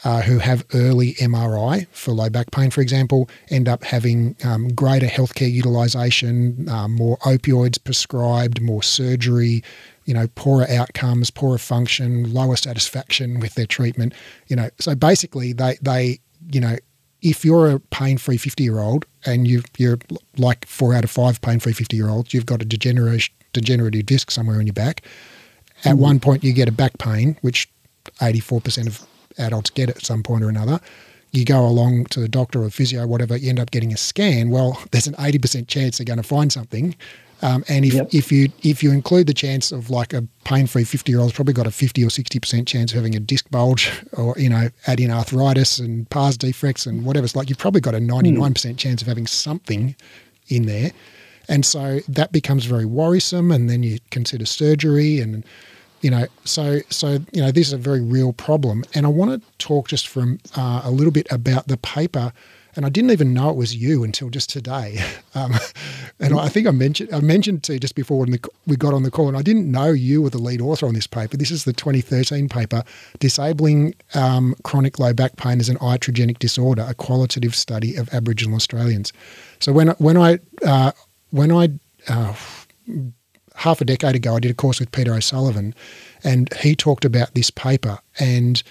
[0.03, 4.67] uh, who have early MRI for low back pain, for example, end up having um,
[4.69, 9.63] greater healthcare utilisation, um, more opioids prescribed, more surgery,
[10.05, 14.13] you know, poorer outcomes, poorer function, lower satisfaction with their treatment.
[14.47, 16.19] You know, so basically, they they
[16.51, 16.77] you know,
[17.21, 19.97] if you're a pain-free 50-year-old and you you're
[20.38, 24.67] like four out of five pain-free 50-year-olds, you've got a degenerative degenerative disc somewhere in
[24.67, 25.01] your back.
[25.84, 26.01] At mm-hmm.
[26.01, 27.69] one point, you get a back pain, which
[28.21, 29.06] 84% of
[29.38, 30.80] adults get at some point or another.
[31.36, 34.50] You go along to the doctor or physio, whatever, you end up getting a scan.
[34.50, 36.95] Well, there's an 80% chance they're going to find something.
[37.41, 38.13] Um, and if, yep.
[38.13, 41.54] if you if you include the chance of like a pain-free 50 year old's probably
[41.54, 45.00] got a 50 or 60% chance of having a disc bulge or, you know, add
[45.00, 47.26] in arthritis and pars defects and whatever.
[47.26, 48.78] It's like you've probably got a 99% mm.
[48.78, 49.95] chance of having something
[50.48, 50.91] in there.
[51.48, 53.52] And so that becomes very worrisome.
[53.52, 55.43] And then you consider surgery and
[56.05, 59.41] you know, so so you know, this is a very real problem, and I want
[59.41, 62.31] to talk just from uh, a little bit about the paper.
[62.75, 65.03] And I didn't even know it was you until just today.
[65.37, 65.51] Um,
[66.21, 68.93] and I think I mentioned I mentioned to you just before when the, we got
[68.93, 71.35] on the call, and I didn't know you were the lead author on this paper.
[71.35, 72.83] This is the 2013 paper,
[73.19, 78.55] "Disabling um, Chronic Low Back Pain as an Iatrogenic Disorder: A Qualitative Study of Aboriginal
[78.55, 79.11] Australians."
[79.59, 80.93] So when when I uh,
[81.31, 81.67] when I
[82.07, 82.33] uh,
[83.55, 85.73] half a decade ago, I did a course with Peter O'Sullivan,
[86.23, 88.61] and he talked about this paper, and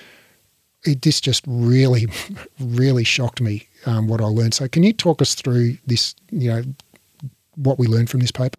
[0.84, 2.06] it, this just really,
[2.60, 4.54] really shocked me um, what I learned.
[4.54, 6.14] So, can you talk us through this?
[6.30, 6.62] You know,
[7.56, 8.58] what we learned from this paper?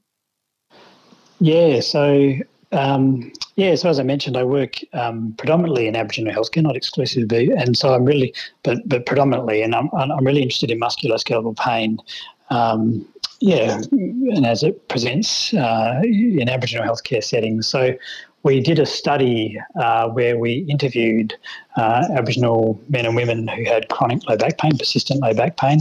[1.39, 1.79] Yeah.
[1.81, 2.35] So.
[2.71, 7.49] Um, yeah, so as I mentioned, I work um, predominantly in Aboriginal healthcare, not exclusively,
[7.51, 8.33] and so I'm really,
[8.63, 11.99] but but predominantly, and I'm I'm really interested in musculoskeletal pain,
[12.49, 13.07] um,
[13.45, 17.67] yeah, and as it presents uh, in Aboriginal healthcare settings.
[17.67, 17.95] So
[18.41, 21.36] we did a study uh, where we interviewed
[21.77, 25.79] uh, Aboriginal men and women who had chronic low back pain, persistent low back pain,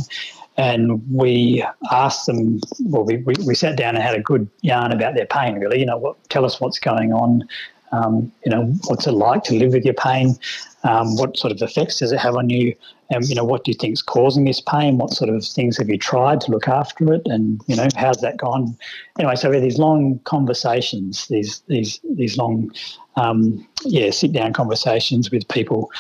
[0.58, 2.60] and we asked them.
[2.80, 5.54] Well, we, we, we sat down and had a good yarn about their pain.
[5.54, 7.48] Really, you know, what tell us what's going on.
[7.94, 10.36] Um, you know, what's it like to live with your pain?
[10.82, 12.74] Um, what sort of effects does it have on you?
[13.10, 14.98] And you know, what do you think is causing this pain?
[14.98, 17.22] What sort of things have you tried to look after it?
[17.26, 18.76] And you know, how's that gone?
[19.18, 22.72] Anyway, so we had these long conversations, these these these long,
[23.16, 25.90] um, yeah, sit down conversations with people.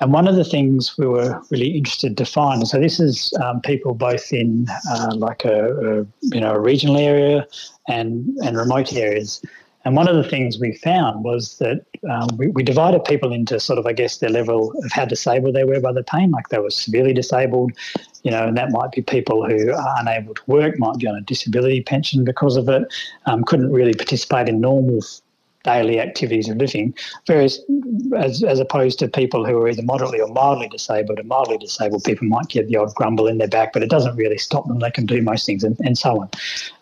[0.00, 3.60] And one of the things we were really interested to find, so this is um,
[3.60, 7.46] people both in uh, like a, a you know a regional area
[7.88, 9.40] and and remote areas.
[9.88, 13.58] And one of the things we found was that um, we, we, divided people into
[13.58, 16.50] sort of, I guess, their level of how disabled they were by the pain, like
[16.50, 17.72] they were severely disabled,
[18.22, 21.14] you know, and that might be people who are unable to work, might be on
[21.14, 22.86] a disability pension because of it,
[23.24, 25.00] um, couldn't really participate in normal
[25.64, 27.58] daily activities of living, whereas
[28.18, 32.04] as, as opposed to people who are either moderately or mildly disabled, and mildly disabled
[32.04, 34.80] people might get the odd grumble in their back, but it doesn't really stop them.
[34.80, 36.28] They can do most things and, and so on.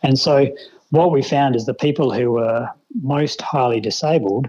[0.02, 0.52] And so
[0.90, 2.68] what we found is the people who were
[3.02, 4.48] most highly disabled,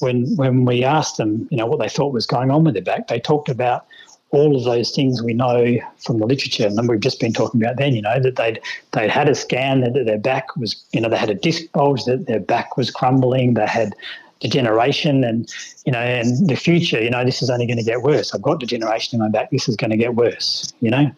[0.00, 2.82] when when we asked them, you know, what they thought was going on with their
[2.82, 3.86] back, they talked about
[4.30, 7.76] all of those things we know from the literature, and we've just been talking about
[7.76, 8.60] then, you know, that they'd
[8.92, 12.04] they'd had a scan that their back was, you know, they had a disc bulge,
[12.04, 13.94] that their back was crumbling, they had
[14.40, 15.52] degeneration, and
[15.86, 18.34] you know, and the future, you know, this is only going to get worse.
[18.34, 19.50] I've got degeneration in my back.
[19.50, 21.10] This is going to get worse, you know,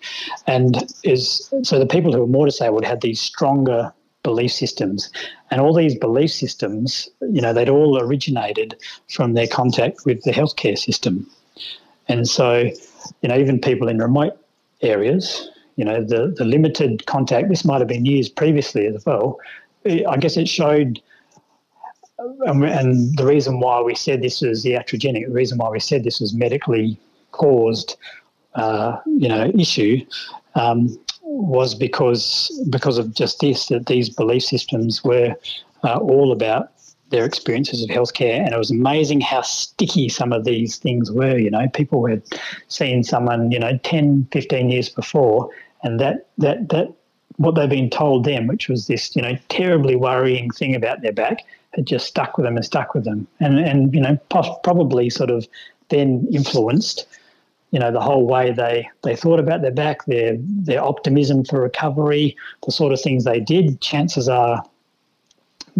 [0.46, 3.92] and is so the people who are more disabled had these stronger
[4.30, 5.10] belief systems.
[5.50, 8.70] And all these belief systems, you know, they'd all originated
[9.16, 11.14] from their contact with the healthcare system.
[12.08, 12.46] And so,
[13.20, 14.34] you know, even people in remote
[14.82, 19.38] areas, you know, the, the limited contact, this might have been years previously as well.
[19.84, 21.00] I guess it showed,
[22.18, 26.18] and the reason why we said this was iatrogenic, the reason why we said this
[26.20, 26.98] was medically
[27.30, 27.96] caused,
[28.54, 30.04] uh, you know, issue,
[30.54, 35.34] um, was because because of just this that these belief systems were
[35.82, 36.70] uh, all about
[37.10, 41.36] their experiences of healthcare, and it was amazing how sticky some of these things were.
[41.36, 42.22] You know, people had
[42.68, 45.50] seen someone, you know, 10, 15 years before,
[45.82, 46.92] and that that that
[47.36, 51.12] what they've been told them, which was this, you know, terribly worrying thing about their
[51.12, 55.10] back, had just stuck with them and stuck with them, and and you know, probably
[55.10, 55.46] sort of
[55.88, 57.06] then influenced
[57.70, 61.60] you know the whole way they they thought about their back, their their optimism for
[61.60, 63.80] recovery, the sort of things they did.
[63.80, 64.64] Chances are,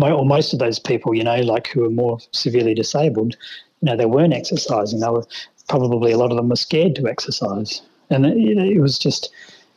[0.01, 3.37] or most of those people, you know, like who are more severely disabled,
[3.81, 5.01] you know, they weren't exercising.
[5.01, 5.27] They were
[5.69, 9.31] probably a lot of them were scared to exercise, and it, it was just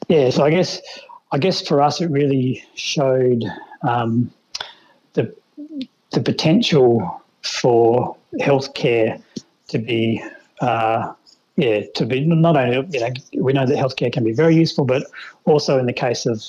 [0.07, 0.29] yeah.
[0.29, 0.81] So I guess
[1.31, 3.43] I guess for us, it really showed
[3.83, 4.31] um,
[5.13, 5.33] the
[6.11, 9.21] the potential for healthcare
[9.67, 10.23] to be
[10.61, 11.13] uh,
[11.59, 13.11] yeah, to be not only, you know,
[13.43, 15.03] we know that healthcare can be very useful, but
[15.43, 16.41] also in the case of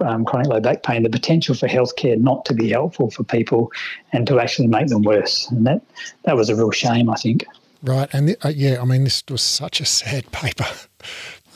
[0.00, 3.72] um, chronic low back pain, the potential for healthcare not to be helpful for people
[4.12, 5.50] and to actually make them worse.
[5.50, 5.82] And that,
[6.22, 7.44] that was a real shame, I think.
[7.82, 8.08] Right.
[8.12, 10.66] And uh, yeah, I mean, this was such a sad paper,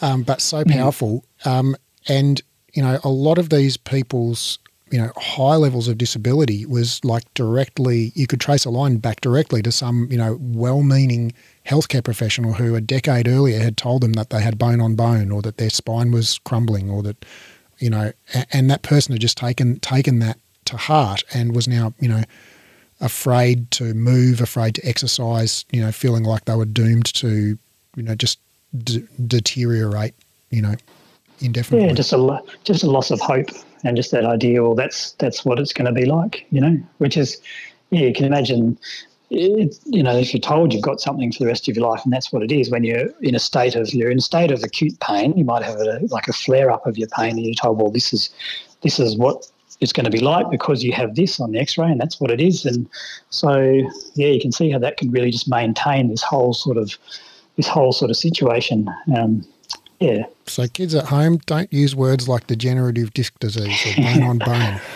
[0.00, 0.72] um, but so mm.
[0.72, 1.24] powerful.
[1.44, 1.50] Mm.
[1.50, 1.76] Um,
[2.08, 2.42] and,
[2.72, 4.58] you know, a lot of these people's
[4.90, 9.22] you know high levels of disability was like directly you could trace a line back
[9.22, 11.32] directly to some you know well-meaning
[11.66, 15.30] healthcare professional who a decade earlier had told them that they had bone on bone
[15.30, 17.24] or that their spine was crumbling or that
[17.78, 18.12] you know
[18.52, 22.22] and that person had just taken taken that to heart and was now you know
[23.00, 27.58] afraid to move afraid to exercise you know feeling like they were doomed to
[27.96, 28.38] you know just
[28.84, 30.14] d- deteriorate
[30.50, 30.74] you know
[31.40, 31.88] indefinitely.
[31.88, 33.50] Yeah just a just a loss of hope
[33.84, 36.80] and just that idea well that's that's what it's going to be like you know
[36.98, 37.40] which is
[37.90, 38.78] yeah you can imagine
[39.32, 42.02] it, you know, if you're told you've got something for the rest of your life,
[42.04, 44.50] and that's what it is, when you're in a state of you're in a state
[44.50, 47.46] of acute pain, you might have a, like a flare up of your pain, and
[47.46, 48.30] you're told, well, this is
[48.82, 51.90] this is what it's going to be like because you have this on the X-ray,
[51.90, 52.64] and that's what it is.
[52.64, 52.88] And
[53.30, 53.60] so,
[54.14, 56.96] yeah, you can see how that can really just maintain this whole sort of
[57.56, 58.88] this whole sort of situation.
[59.16, 59.46] Um,
[59.98, 60.24] yeah.
[60.46, 64.80] So, kids at home, don't use words like degenerative disc disease or bone on bone.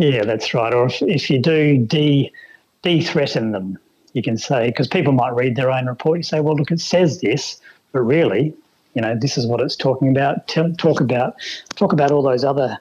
[0.00, 0.72] Yeah, that's right.
[0.72, 2.32] Or if, if you do de
[2.82, 3.78] de-threaten them,
[4.12, 6.18] you can say, because people might read their own report.
[6.18, 7.60] You say, well, look, it says this,
[7.92, 8.54] but really,
[8.94, 10.48] you know, this is what it's talking about.
[10.78, 11.34] talk about
[11.76, 12.78] talk about all those other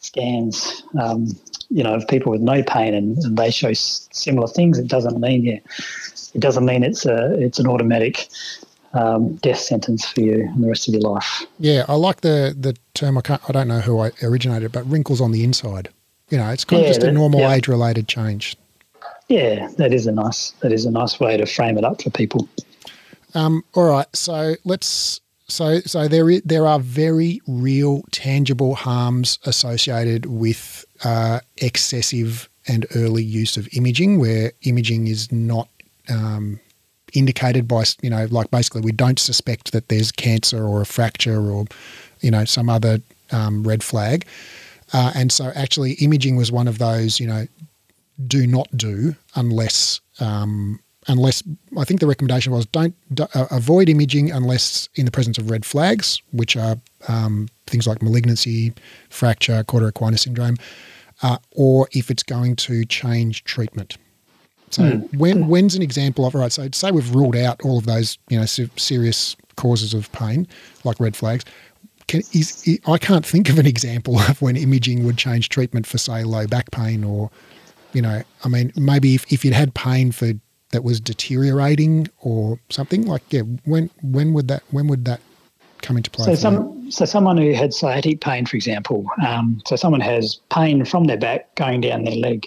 [0.00, 1.28] scans, um,
[1.68, 4.78] you know, of people with no pain, and, and they show s- similar things.
[4.78, 5.58] It doesn't mean yeah,
[6.34, 8.28] it doesn't mean it's a it's an automatic
[8.94, 11.44] um, death sentence for you and the rest of your life.
[11.58, 13.18] Yeah, I like the the term.
[13.18, 13.42] I can't.
[13.48, 15.90] I don't know who I originated, but wrinkles on the inside.
[16.30, 17.54] You know, it's kind yeah, of just a normal yeah.
[17.54, 18.56] age related change.
[19.28, 22.10] Yeah, that is a nice that is a nice way to frame it up for
[22.10, 22.48] people.
[23.34, 29.38] Um, all right, so let's so so there is, there are very real tangible harms
[29.44, 35.68] associated with uh, excessive and early use of imaging, where imaging is not
[36.08, 36.58] um,
[37.12, 41.50] indicated by you know like basically we don't suspect that there's cancer or a fracture
[41.50, 41.66] or
[42.20, 44.26] you know some other um, red flag.
[44.94, 47.46] Uh, and so actually imaging was one of those you know
[48.26, 51.42] do not do unless um, unless
[51.76, 55.64] I think the recommendation was don't uh, avoid imaging unless in the presence of red
[55.64, 56.76] flags, which are
[57.08, 58.72] um, things like malignancy,
[59.10, 60.56] fracture, cauda equina syndrome,
[61.22, 63.96] uh, or if it's going to change treatment.
[64.70, 65.16] So mm.
[65.16, 66.52] when when's an example of right?
[66.52, 70.46] So say we've ruled out all of those you know serious causes of pain
[70.84, 71.44] like red flags.
[72.06, 75.98] Can, is, I can't think of an example of when imaging would change treatment for
[75.98, 77.30] say low back pain or
[77.92, 80.32] you know, I mean, maybe if, if you'd had pain for
[80.70, 85.20] that was deteriorating or something like, yeah, when when would that when would that
[85.82, 86.26] come into play?
[86.26, 90.84] So some so someone who had sciatic pain, for example, um, so someone has pain
[90.84, 92.46] from their back going down their leg.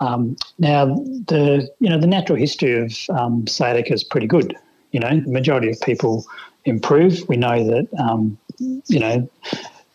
[0.00, 4.56] Um, now the you know the natural history of um, sciatica is pretty good.
[4.92, 6.24] You know, the majority of people
[6.64, 7.26] improve.
[7.28, 9.28] We know that um, you know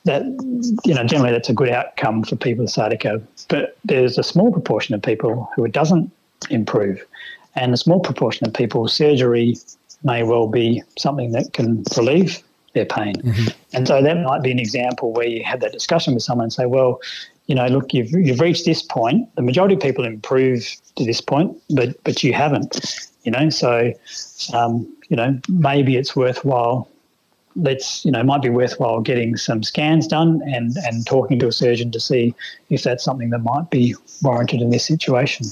[0.06, 0.24] that
[0.86, 3.22] you know generally that's a good outcome for people with sciatica.
[3.48, 6.12] But there's a small proportion of people who it doesn't
[6.50, 7.06] improve,
[7.56, 9.58] and a small proportion of people surgery
[10.04, 12.42] may well be something that can relieve
[12.74, 13.16] their pain.
[13.16, 13.48] Mm-hmm.
[13.74, 16.54] And so that might be an example where you have that discussion with someone and
[16.54, 17.02] say, well,
[17.48, 19.34] you know, look, you've you've reached this point.
[19.36, 22.80] The majority of people improve to this point, but but you haven't.
[23.24, 23.92] You know, so
[24.54, 26.88] um, you know maybe it's worthwhile
[27.62, 31.52] let's you know might be worthwhile getting some scans done and and talking to a
[31.52, 32.34] surgeon to see
[32.70, 35.46] if that's something that might be warranted in this situation.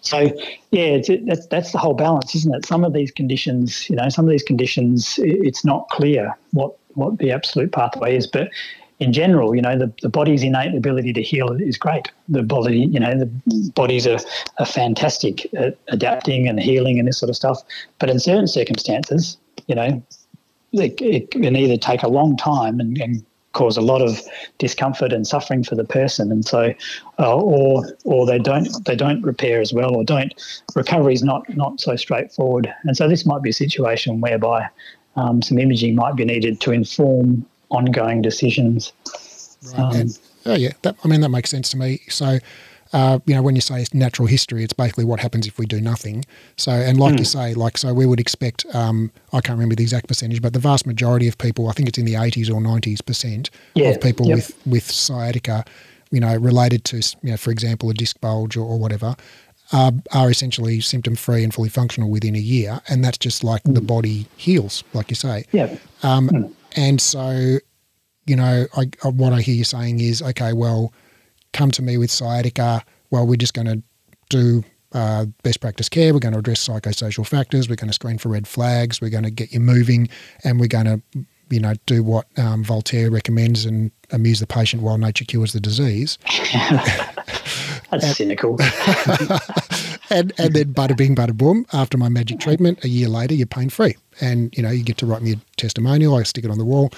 [0.00, 0.30] So
[0.70, 2.66] yeah, it, that's that's the whole balance, isn't it?
[2.66, 7.18] Some of these conditions, you know, some of these conditions, it's not clear what what
[7.18, 8.48] the absolute pathway is, but
[9.00, 12.10] in general, you know, the, the body's innate ability to heal is great.
[12.28, 13.26] The body, you know, the
[13.74, 14.18] bodies are,
[14.58, 17.60] are fantastic at adapting and healing and this sort of stuff.
[17.98, 19.36] But in certain circumstances,
[19.66, 20.02] you know,
[20.80, 24.20] it, it can either take a long time and, and, cause a lot of
[24.58, 26.74] discomfort and suffering for the person, and so,
[27.20, 30.34] uh, or or they don't they don't repair as well, or don't
[30.74, 34.68] recovery is not not so straightforward, and so this might be a situation whereby
[35.16, 38.92] um, some imaging might be needed to inform ongoing decisions.
[39.72, 39.78] Right.
[39.78, 42.00] Um, and, oh yeah, that, I mean that makes sense to me.
[42.08, 42.38] So
[42.94, 45.66] uh, you know, when you say it's natural history, it's basically what happens if we
[45.66, 46.24] do nothing.
[46.56, 47.18] So, and like mm.
[47.18, 50.52] you say, like, so we would expect, um, I can't remember the exact percentage, but
[50.52, 53.88] the vast majority of people, I think it's in the 80s or 90s percent yeah.
[53.88, 54.36] of people yep.
[54.36, 55.64] with, with sciatica,
[56.12, 59.16] you know, related to, you know, for example, a disc bulge or, or whatever,
[59.72, 62.80] uh, are essentially symptom free and fully functional within a year.
[62.88, 63.74] And that's just like mm.
[63.74, 65.46] the body heals, like you say.
[65.50, 65.76] Yeah.
[66.04, 66.52] Um, mm.
[66.76, 67.58] And so,
[68.26, 70.92] you know, I, what I hear you saying is, okay, well,
[71.54, 73.82] come to me with sciatica, well, we're just going to
[74.28, 76.12] do uh, best practice care.
[76.12, 77.68] We're going to address psychosocial factors.
[77.68, 79.00] We're going to screen for red flags.
[79.00, 80.08] We're going to get you moving,
[80.44, 81.02] and we're going to,
[81.50, 85.60] you know, do what um, Voltaire recommends and amuse the patient while nature cures the
[85.60, 86.18] disease.
[87.90, 88.56] That's and, cynical.
[90.10, 91.66] and and then bada bing, bada boom.
[91.72, 94.96] After my magic treatment, a year later, you're pain free, and you know you get
[94.98, 96.16] to write me a testimonial.
[96.16, 96.90] I stick it on the wall.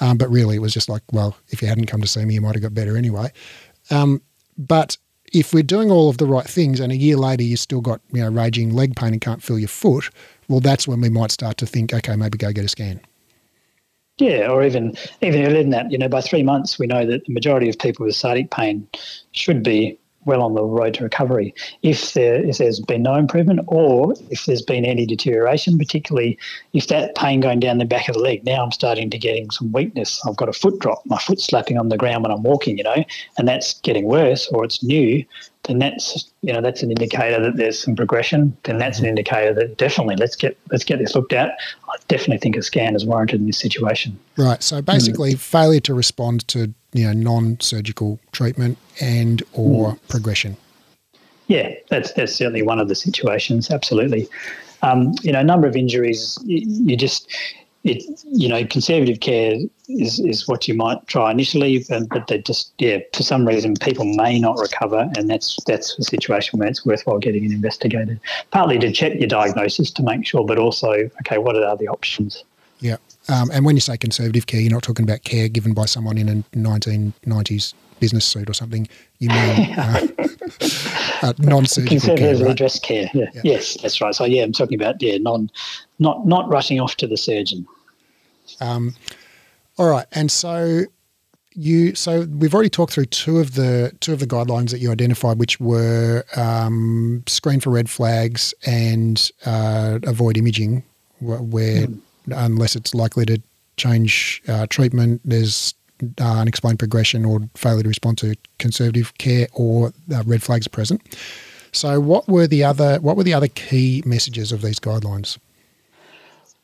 [0.00, 2.34] Um, but really, it was just like, well, if you hadn't come to see me,
[2.34, 3.30] you might have got better anyway.
[3.92, 4.22] Um,
[4.58, 4.96] but
[5.32, 8.00] if we're doing all of the right things and a year later you've still got
[8.12, 10.10] you know raging leg pain and can't feel your foot,
[10.48, 13.00] well, that's when we might start to think, okay, maybe go get a scan.
[14.18, 17.24] Yeah, or even even earlier than that, you know, by three months, we know that
[17.24, 18.86] the majority of people with sciatic pain
[19.32, 21.54] should be well on the road to recovery.
[21.82, 26.38] If there if there's been no improvement, or if there's been any deterioration, particularly
[26.72, 29.50] if that pain going down the back of the leg, now I'm starting to getting
[29.50, 30.20] some weakness.
[30.26, 32.84] I've got a foot drop, my foot slapping on the ground when I'm walking, you
[32.84, 33.04] know,
[33.38, 35.24] and that's getting worse, or it's new.
[35.64, 38.56] Then that's you know that's an indicator that there's some progression.
[38.64, 41.56] Then that's an indicator that definitely let's get let's get this looked at.
[41.88, 44.18] I definitely think a scan is warranted in this situation.
[44.36, 44.62] Right.
[44.62, 45.38] So basically, mm.
[45.38, 49.98] failure to respond to you know non-surgical treatment and or mm.
[50.08, 50.56] progression.
[51.46, 53.70] Yeah, that's that's certainly one of the situations.
[53.70, 54.28] Absolutely,
[54.82, 56.38] um, you know, a number of injuries.
[56.44, 57.28] You, you, just
[57.84, 59.56] it you know conservative care
[59.88, 64.04] is is what you might try initially, but they just yeah for some reason people
[64.04, 68.20] may not recover, and that's that's a situation where it's worthwhile getting it investigated.
[68.50, 72.44] Partly to check your diagnosis to make sure, but also okay, what are the options?
[72.80, 72.96] Yeah.
[73.28, 76.18] Um, and when you say conservative care, you're not talking about care given by someone
[76.18, 78.88] in a 1990s business suit or something.
[79.20, 79.38] You mean
[79.78, 80.06] uh,
[81.22, 82.52] uh, non-surgical conservative care, right?
[82.52, 83.08] address care.
[83.14, 83.26] Yeah.
[83.34, 83.40] yeah.
[83.44, 84.14] Yes, that's right.
[84.14, 85.50] So yeah, I'm talking about yeah, non,
[85.98, 87.66] not not rushing off to the surgeon.
[88.60, 88.94] Um,
[89.78, 90.82] all right, and so
[91.54, 94.90] you so we've already talked through two of the two of the guidelines that you
[94.90, 100.82] identified, which were um, screen for red flags and uh, avoid imaging,
[101.20, 103.40] where mm unless it's likely to
[103.76, 105.20] change uh, treatment.
[105.24, 105.74] There's
[106.20, 111.00] uh, unexplained progression or failure to respond to conservative care, or uh, red flags present.
[111.72, 115.38] So, what were the other what were the other key messages of these guidelines?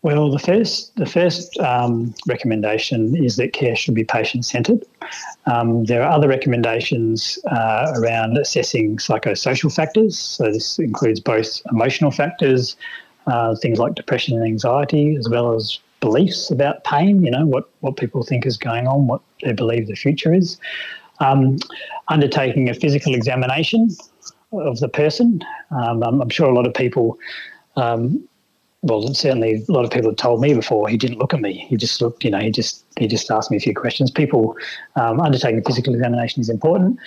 [0.02, 4.84] Well, the first the first um, recommendation is that care should be patient centred.
[5.46, 10.16] Um, there are other recommendations uh, around assessing psychosocial factors.
[10.16, 12.76] So this includes both emotional factors,
[13.28, 17.68] uh, things like depression and anxiety, as well as beliefs about pain, you know, what,
[17.80, 20.58] what people think is going on, what they believe the future is.
[21.20, 21.58] Um,
[22.08, 23.88] undertaking a physical examination
[24.52, 25.44] of the person.
[25.70, 27.18] Um, I'm, I'm, sure a lot of people,
[27.76, 28.26] um,
[28.82, 30.88] well, certainly a lot of people have told me before.
[30.88, 31.66] He didn't look at me.
[31.68, 34.12] He just looked, you know, he just he just asked me a few questions.
[34.12, 34.56] People
[34.94, 36.98] um, undertaking a physical examination is important.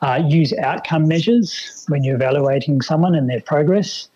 [0.00, 4.08] Uh, use outcome measures when you're evaluating someone and their progress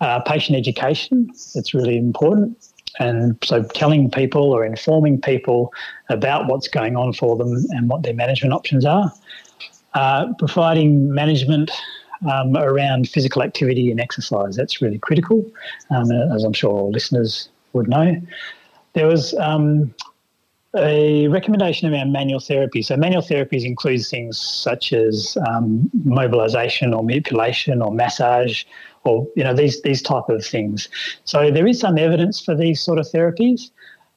[0.00, 1.30] uh, patient education.
[1.54, 2.56] It's really important.
[2.98, 5.72] And so telling people or informing people
[6.08, 9.12] about what's going on for them and what their management options are.
[9.94, 11.70] Uh, providing management
[12.30, 14.56] um, around physical activity and exercise.
[14.56, 15.44] That's really critical,
[15.90, 18.20] um, as I'm sure all listeners would know.
[18.92, 19.94] There was um,
[20.74, 22.82] a recommendation around manual therapy.
[22.82, 28.64] So, manual therapies includes things such as um, mobilization or manipulation or massage
[29.06, 30.88] or you know these these type of things.
[31.24, 33.70] So there is some evidence for these sort of therapies.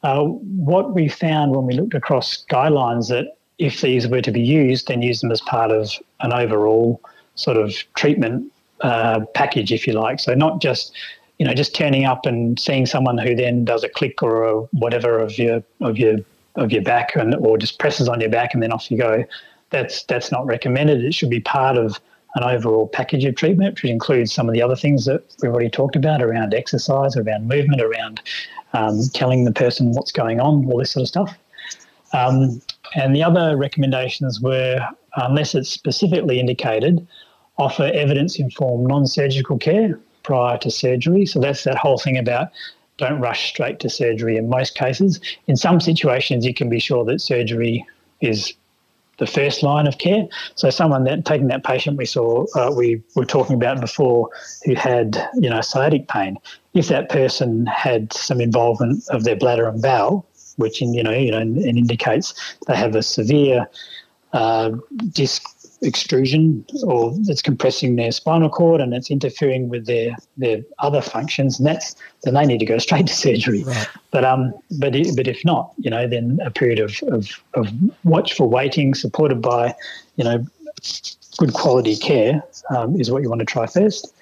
[0.04, 4.42] Uh, what we found when we looked across guidelines that if these were to be
[4.42, 7.02] used, then use them as part of an overall
[7.36, 10.20] sort of treatment uh, package, if you like.
[10.20, 10.94] So not just
[11.38, 14.62] you know just turning up and seeing someone who then does a click or a
[14.72, 16.18] whatever of your of your
[16.56, 19.24] of your back and or just presses on your back and then off you go.
[19.70, 21.04] That's that's not recommended.
[21.04, 22.00] It should be part of
[22.36, 25.70] an overall package of treatment, which includes some of the other things that we've already
[25.70, 28.22] talked about around exercise, around movement, around
[28.74, 31.38] um, telling the person what's going on, all this sort of stuff.
[32.14, 32.62] Um,
[32.96, 34.80] and the other recommendations were,
[35.16, 37.06] unless it's specifically indicated,
[37.58, 41.26] offer evidence informed non surgical care prior to surgery.
[41.26, 42.50] So that's that whole thing about
[42.98, 45.20] don't rush straight to surgery in most cases.
[45.48, 47.86] In some situations, you can be sure that surgery
[48.22, 48.54] is
[49.20, 50.28] the first line of care.
[50.56, 54.30] So someone that taking that patient we saw, uh, we were talking about before,
[54.66, 56.38] who had you know sciatic pain.
[56.74, 60.26] If that person had some involvement of their bladder and bowel,
[60.58, 62.34] which in, you know you know and indicates
[62.68, 63.68] they have a severe
[64.34, 64.72] uh,
[65.12, 65.44] disc
[65.82, 71.58] extrusion or it's compressing their spinal cord and it's interfering with their their other functions
[71.58, 73.88] and that's then they need to go straight to surgery right.
[74.12, 77.70] but um but but if not you know then a period of, of of
[78.04, 79.74] watchful waiting supported by
[80.18, 80.46] you know
[81.38, 82.44] good quality care
[82.76, 84.14] um, is what you want to try first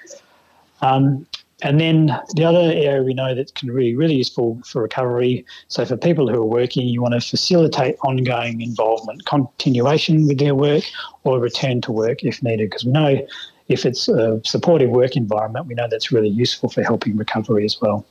[0.82, 1.26] um,
[1.64, 5.44] and then the other area we know that can be really useful for recovery.
[5.70, 10.54] So for people who are working, you want to facilitate ongoing involvement, continuation with their
[10.54, 10.84] work,
[11.24, 12.70] or return to work if needed.
[12.70, 13.28] Because we know
[13.70, 17.82] if it's a supportive work environment, we know that's really useful for helping recovery as
[17.82, 18.06] well.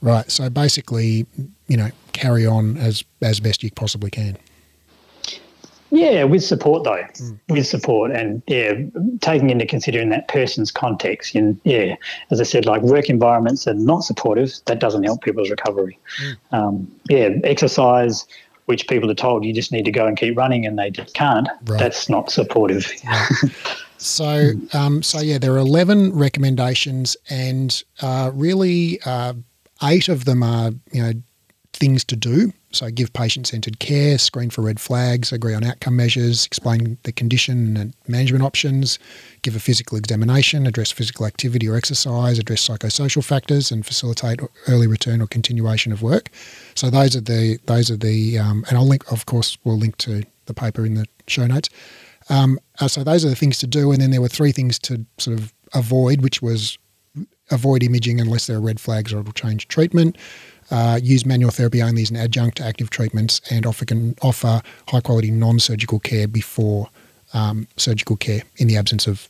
[0.00, 0.30] Right.
[0.30, 1.26] So basically,
[1.66, 4.38] you know, carry on as as best you possibly can.
[5.90, 7.38] Yeah, with support though, mm.
[7.48, 8.74] with support, and yeah,
[9.20, 11.34] taking into considering that person's context.
[11.34, 11.96] And yeah,
[12.30, 14.52] as I said, like work environments are not supportive.
[14.66, 15.98] That doesn't help people's recovery.
[16.22, 16.36] Mm.
[16.52, 18.26] Um, yeah, exercise,
[18.66, 21.14] which people are told you just need to go and keep running, and they just
[21.14, 21.48] can't.
[21.64, 21.78] Right.
[21.78, 22.90] That's not supportive.
[23.98, 29.34] So, um, so yeah, there are eleven recommendations, and uh, really, uh,
[29.82, 31.12] eight of them are you know
[31.72, 32.52] things to do.
[32.70, 37.12] So, give patient centered care, screen for red flags, agree on outcome measures, explain the
[37.12, 38.98] condition and management options,
[39.40, 44.86] give a physical examination, address physical activity or exercise, address psychosocial factors, and facilitate early
[44.86, 46.28] return or continuation of work.
[46.74, 49.96] So, those are the, those are the, um, and I'll link, of course, we'll link
[49.98, 51.70] to the paper in the show notes.
[52.28, 53.92] Um, uh, so, those are the things to do.
[53.92, 56.76] And then there were three things to sort of avoid, which was
[57.50, 60.18] avoid imaging unless there are red flags or it'll change treatment
[60.70, 64.62] uh, use manual therapy only as an adjunct to active treatments and offer, can offer
[64.88, 66.88] high quality non surgical care before
[67.34, 69.28] um, surgical care in the absence of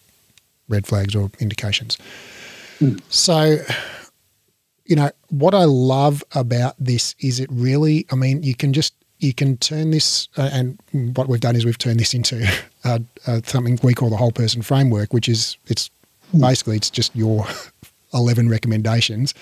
[0.68, 1.96] red flags or indications.
[2.80, 3.00] Mm.
[3.08, 3.58] So,
[4.84, 8.94] you know, what I love about this is it really, I mean, you can just,
[9.18, 10.78] you can turn this, uh, and
[11.16, 12.46] what we've done is we've turned this into
[12.84, 15.90] uh, uh, something we call the whole person framework, which is, it's
[16.34, 16.40] mm.
[16.40, 17.46] basically, it's just your
[18.14, 19.34] 11 recommendations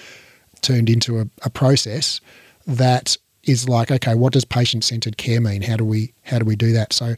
[0.66, 2.20] turned into a, a process
[2.66, 5.62] that is like, okay, what does patient-centered care mean?
[5.62, 6.92] How do we how do we do that?
[6.92, 7.14] So,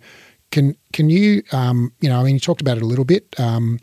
[0.50, 3.24] can can you um, you know, I mean, you talked about it a little bit,
[3.38, 3.78] um,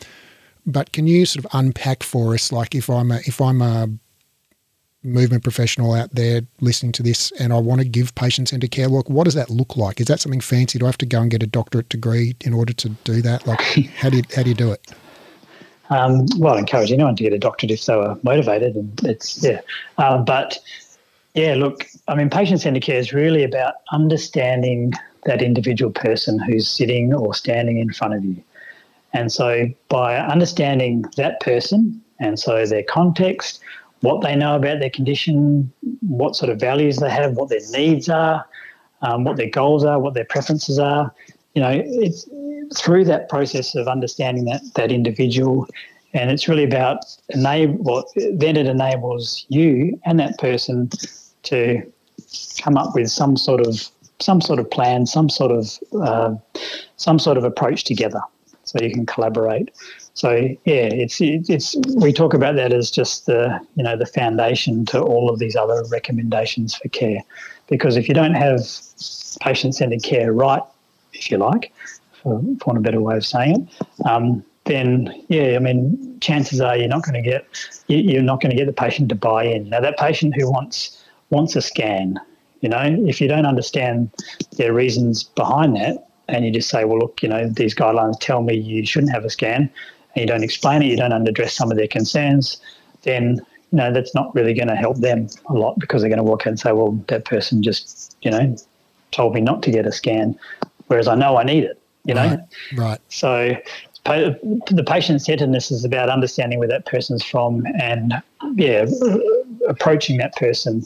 [0.65, 3.89] but can you sort of unpack for us, like, if I'm a if I'm a
[5.03, 9.07] movement professional out there listening to this and I want to give patient-centered care, look,
[9.09, 10.01] what does that look like?
[10.01, 10.79] Is that something fancy?
[10.79, 13.45] Do I have to go and get a doctorate degree in order to do that?
[13.45, 13.61] Like,
[14.01, 14.81] how do you, how do you do it?
[15.89, 19.43] Um, well, I encourage anyone to get a doctorate if they were motivated, and it's
[19.43, 19.61] yeah.
[19.97, 20.59] Uh, but
[21.33, 24.93] yeah, look, I mean, patient-centered care is really about understanding
[25.25, 28.41] that individual person who's sitting or standing in front of you,
[29.13, 33.59] and so by understanding that person and so their context,
[34.01, 35.71] what they know about their condition,
[36.01, 38.45] what sort of values they have, what their needs are,
[39.01, 41.13] um, what their goals are, what their preferences are,
[41.55, 42.27] you know, it's
[42.75, 45.67] through that process of understanding that that individual,
[46.13, 46.99] and it's really about
[47.29, 47.83] enable.
[47.83, 50.89] Well, then it enables you and that person
[51.43, 51.81] to
[52.61, 53.89] come up with some sort of
[54.19, 56.35] some sort of plan, some sort of uh,
[56.97, 58.21] some sort of approach together,
[58.63, 59.71] so you can collaborate.
[60.13, 64.85] So yeah, it's it's we talk about that as just the you know the foundation
[64.85, 67.19] to all of these other recommendations for care,
[67.67, 68.61] because if you don't have
[69.41, 70.61] patient-centered care right
[71.11, 71.73] if you like,
[72.25, 76.59] for, for want a better way of saying it, um, then yeah, I mean, chances
[76.59, 77.45] are you're not going to get
[77.87, 79.69] you're not going to get the patient to buy in.
[79.69, 82.19] Now, that patient who wants wants a scan,
[82.61, 84.09] you know, if you don't understand
[84.57, 88.41] their reasons behind that, and you just say, well, look, you know, these guidelines tell
[88.41, 89.69] me you shouldn't have a scan,
[90.15, 92.59] and you don't explain it, you don't address some of their concerns,
[93.03, 93.35] then
[93.71, 96.23] you know that's not really going to help them a lot because they're going to
[96.23, 98.55] walk out and say, well, that person just you know
[99.11, 100.37] told me not to get a scan
[100.87, 101.81] whereas I know I need it.
[102.05, 102.39] You know, right.
[102.75, 102.99] right.
[103.09, 103.55] So
[104.05, 108.21] the patient centeredness is about understanding where that person's from and
[108.55, 108.85] yeah,
[109.67, 110.83] approaching that person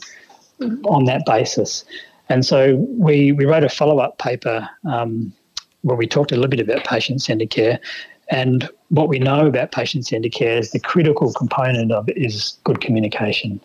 [0.84, 1.84] on that basis.
[2.28, 5.32] And so we we wrote a follow up paper um,
[5.82, 7.78] where we talked a little bit about patient centered care.
[8.30, 12.58] And what we know about patient centered care is the critical component of it is
[12.64, 13.60] good communication.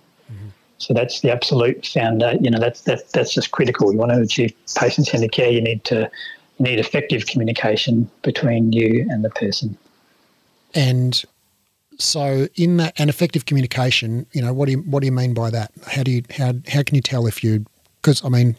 [0.78, 2.34] So that's the absolute founder.
[2.41, 3.93] You know, that's that, that's just critical.
[3.93, 5.49] You want to achieve patient-centered care.
[5.49, 6.12] You need to
[6.60, 9.78] you need effective communication between you and the person.
[10.74, 11.22] And
[11.97, 15.34] so in that an effective communication, you know, what do you what do you mean
[15.34, 15.72] by that?
[15.88, 17.66] How do you how how can you tell if you
[18.01, 18.58] because I mean,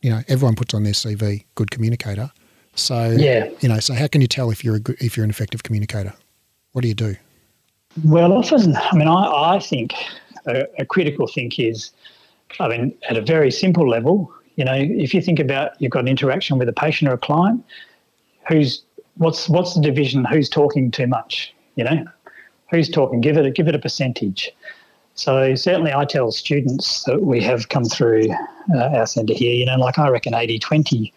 [0.00, 2.30] you know, everyone puts on their CV good communicator.
[2.74, 5.24] So yeah, you know, so how can you tell if you're a good, if you're
[5.24, 6.14] an effective communicator?
[6.72, 7.16] What do you do?
[8.04, 9.92] Well, often, I mean, I, I think
[10.46, 11.90] a, a critical thing is,
[12.58, 16.00] I mean, at a very simple level, you know, if you think about you've got
[16.00, 17.64] an interaction with a patient or a client,
[18.48, 18.82] who's
[19.16, 20.24] what's what's the division?
[20.24, 21.54] Who's talking too much?
[21.76, 22.04] You know,
[22.70, 23.20] who's talking?
[23.20, 24.50] Give it a, give it a percentage.
[25.14, 28.30] So certainly, I tell students that we have come through
[28.74, 29.54] uh, our centre here.
[29.54, 31.12] You know, like I reckon 80 20,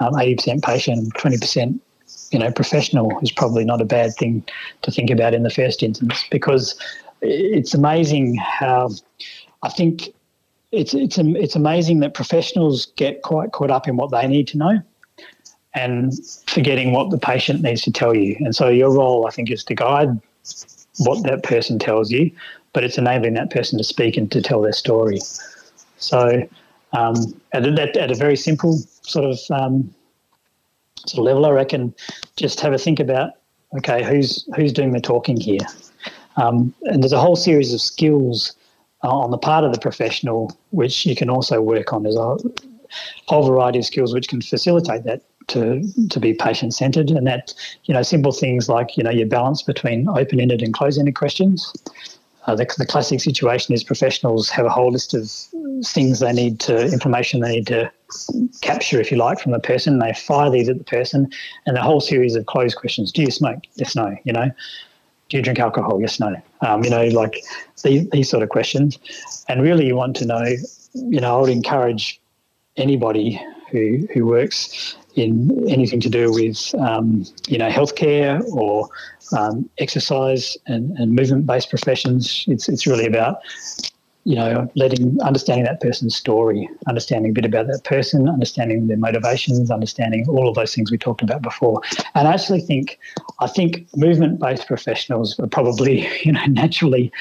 [0.00, 1.80] um, 80% patient, 20%
[2.30, 4.44] you know professional is probably not a bad thing
[4.82, 6.78] to think about in the first instance because
[7.22, 8.90] it's amazing how
[9.62, 10.10] I think
[10.72, 14.58] it's it's it's amazing that professionals get quite caught up in what they need to
[14.58, 14.80] know
[15.74, 16.12] and
[16.46, 18.36] forgetting what the patient needs to tell you.
[18.40, 20.08] And so your role, I think, is to guide
[20.98, 22.30] what that person tells you,
[22.72, 25.20] but it's enabling that person to speak and to tell their story.
[25.98, 26.48] So
[26.92, 29.94] um, at, a, at a very simple sort of um,
[31.06, 31.94] sort of level, I reckon,
[32.36, 33.34] just have a think about
[33.76, 35.66] okay, who's who's doing the talking here,
[36.36, 38.56] um, and there's a whole series of skills
[39.02, 42.02] uh, on the part of the professional which you can also work on.
[42.02, 42.36] There's a
[43.26, 47.54] whole variety of skills which can facilitate that to to be patient centered, and that
[47.84, 51.14] you know simple things like you know your balance between open ended and closed ended
[51.14, 51.72] questions.
[52.46, 55.30] Uh, the, the classic situation is professionals have a whole list of
[55.84, 57.90] things they need to information they need to
[58.62, 59.98] capture, if you like, from the person.
[59.98, 61.30] They fire these at the person,
[61.66, 63.60] and a whole series of closed questions: Do you smoke?
[63.74, 64.16] Yes, no.
[64.24, 64.50] You know,
[65.30, 66.00] do you drink alcohol?
[66.00, 66.36] Yes, no.
[66.60, 67.42] Um, you know, like
[67.82, 68.98] these, these sort of questions.
[69.48, 70.44] And really, you want to know.
[70.92, 72.20] You know, I would encourage
[72.76, 78.88] anybody who who works in anything to do with um, you know healthcare or
[79.36, 82.44] um, exercise and, and movement based professions.
[82.48, 83.38] It's it's really about
[84.24, 88.96] you know letting understanding that person's story, understanding a bit about that person, understanding their
[88.96, 91.80] motivations, understanding all of those things we talked about before.
[92.14, 92.98] And I actually think
[93.40, 97.12] I think movement based professionals are probably you know naturally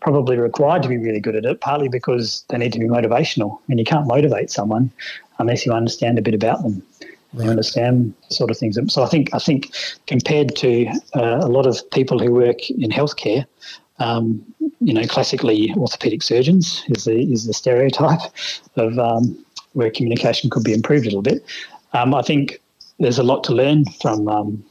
[0.00, 3.58] probably required to be really good at it, partly because they need to be motivational,
[3.68, 4.90] and you can't motivate someone
[5.40, 6.82] unless you understand a bit about them
[7.32, 7.44] right.
[7.44, 8.78] you understand sort of things.
[8.92, 9.72] So I think I think
[10.06, 13.46] compared to uh, a lot of people who work in healthcare,
[13.98, 14.44] um,
[14.80, 18.20] you know, classically orthopedic surgeons is the is the stereotype
[18.76, 21.44] of um, where communication could be improved a little bit.
[21.92, 22.60] Um, I think
[22.98, 24.64] there's a lot to learn from um,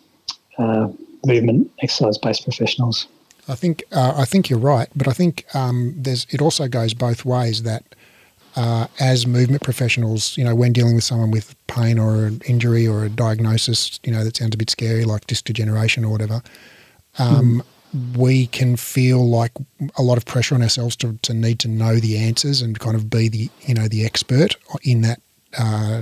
[0.58, 0.88] uh,
[1.26, 3.08] movement exercise based professionals.
[3.49, 6.93] I think uh, I think you're right, but I think um, there's it also goes
[6.93, 7.84] both ways that
[8.55, 12.88] uh, as movement professionals, you know, when dealing with someone with pain or an injury
[12.88, 16.41] or a diagnosis, you know, that sounds a bit scary, like disc degeneration or whatever,
[17.20, 17.64] um.
[18.16, 19.52] We can feel like
[19.98, 22.96] a lot of pressure on ourselves to, to need to know the answers and kind
[22.96, 25.22] of be the, you know, the expert in that
[25.58, 26.02] uh,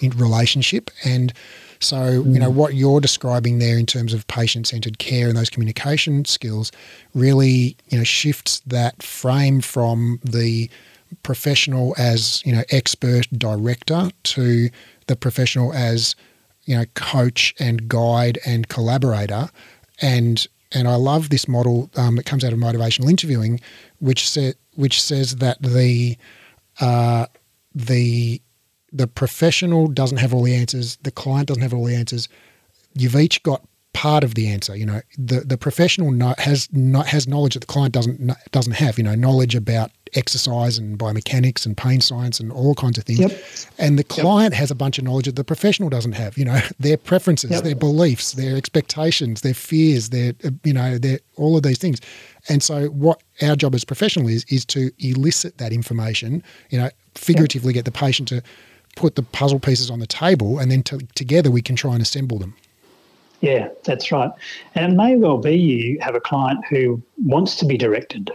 [0.00, 0.90] in relationship.
[1.04, 1.32] And
[1.80, 2.34] so, mm.
[2.34, 2.54] you know, mm.
[2.54, 6.72] what you're describing there in terms of patient centered care and those communication skills
[7.14, 10.68] really, you know, shifts that frame from the
[11.22, 14.70] professional as you know expert director to
[15.06, 16.16] the professional as
[16.64, 19.50] you know coach and guide and collaborator
[20.00, 23.60] and and I love this model um, that comes out of motivational interviewing
[23.98, 26.16] which says which says that the
[26.80, 27.26] uh,
[27.74, 28.40] the
[28.92, 32.28] the professional doesn't have all the answers the client doesn't have all the answers.
[32.94, 34.76] You've each got part of the answer.
[34.76, 38.74] You know, the the professional no, has not, has knowledge that the client doesn't doesn't
[38.74, 38.98] have.
[38.98, 43.20] You know, knowledge about exercise and biomechanics and pain science and all kinds of things.
[43.20, 43.44] Yep.
[43.78, 44.60] And the client yep.
[44.60, 46.36] has a bunch of knowledge that the professional doesn't have.
[46.36, 47.64] You know, their preferences, yep.
[47.64, 52.00] their beliefs, their expectations, their fears, their uh, you know, their all of these things.
[52.48, 56.42] And so, what our job as professional is is to elicit that information.
[56.70, 58.42] You know, figuratively get the patient to
[58.96, 62.02] put the puzzle pieces on the table, and then to, together we can try and
[62.02, 62.54] assemble them.
[63.42, 64.30] Yeah, that's right.
[64.76, 68.30] And it may well be you have a client who wants to be directed.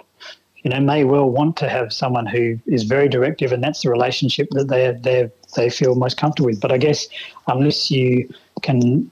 [0.64, 3.90] You know, may well want to have someone who is very directive, and that's the
[3.90, 6.60] relationship that they they they feel most comfortable with.
[6.60, 7.08] But I guess
[7.48, 8.30] unless you
[8.62, 9.10] can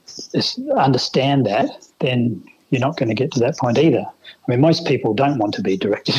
[0.76, 4.04] understand that, then you're not going to get to that point either.
[4.04, 6.14] I mean, most people don't want to be directed,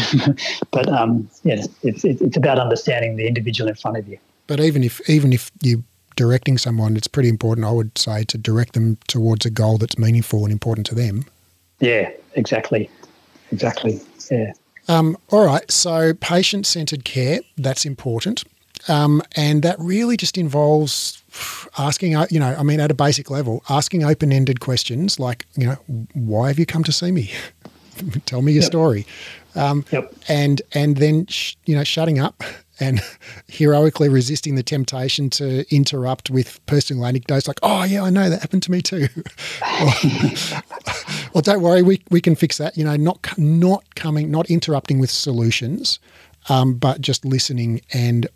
[0.72, 4.18] but um, yeah, it's it's about understanding the individual in front of you.
[4.48, 5.84] But even if even if you
[6.18, 9.98] directing someone, it's pretty important, I would say, to direct them towards a goal that's
[9.98, 11.24] meaningful and important to them.
[11.80, 12.90] Yeah, exactly.
[13.52, 14.02] Exactly.
[14.30, 14.52] Yeah.
[14.90, 15.70] Um, all right.
[15.72, 18.44] So, patient centered care, that's important.
[18.90, 21.22] Um, and that really just involves
[21.78, 25.46] asking, uh, you know, I mean, at a basic level, asking open ended questions like,
[25.56, 25.78] you know,
[26.14, 27.32] why have you come to see me?
[28.26, 28.72] tell me your yep.
[28.72, 29.06] story.
[29.56, 30.14] Um, yep.
[30.28, 32.44] And and then sh- you know shutting up
[32.80, 33.02] and
[33.48, 38.42] heroically resisting the temptation to interrupt with personal anecdotes like, "Oh yeah, I know that
[38.42, 39.08] happened to me too."
[41.34, 42.78] well, don't worry, we we can fix that.
[42.78, 46.00] You know, not not coming, not interrupting with solutions,
[46.50, 47.82] um, but just listening.
[47.94, 48.28] And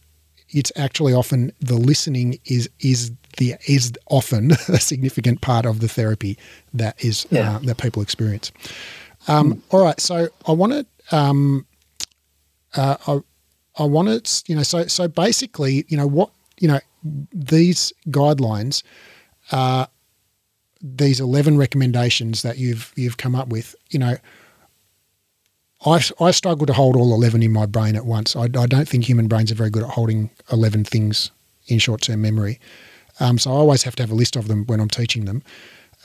[0.49, 5.87] it's actually often the listening is is the is often a significant part of the
[5.87, 6.37] therapy
[6.73, 7.55] that is yeah.
[7.55, 8.51] uh, that people experience.
[9.27, 9.61] Um, mm.
[9.69, 10.85] All right, so I want to.
[11.15, 11.65] Um,
[12.73, 13.19] uh,
[13.81, 16.79] I, want to, you know, so so basically, you know, what you know,
[17.33, 18.83] these guidelines,
[19.51, 19.87] uh,
[20.81, 24.17] these eleven recommendations that you've you've come up with, you know,
[25.85, 28.35] I I struggle to hold all eleven in my brain at once.
[28.35, 31.31] I, I don't think human brains are very good at holding eleven things
[31.67, 32.59] in short term memory.
[33.19, 35.43] Um, so I always have to have a list of them when I'm teaching them.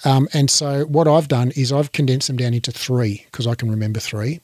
[0.05, 3.55] Um, and so what I've done is I've condensed them down into three because I
[3.55, 4.41] can remember three.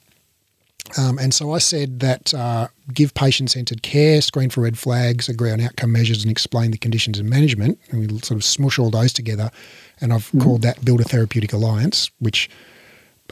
[0.99, 5.29] Um, and so I said that uh, give patient centered care, screen for red flags,
[5.29, 7.79] agree on outcome measures, and explain the conditions and management.
[7.91, 9.51] And we sort of smush all those together.
[10.01, 10.41] And I've mm-hmm.
[10.41, 12.51] called that build a therapeutic alliance, which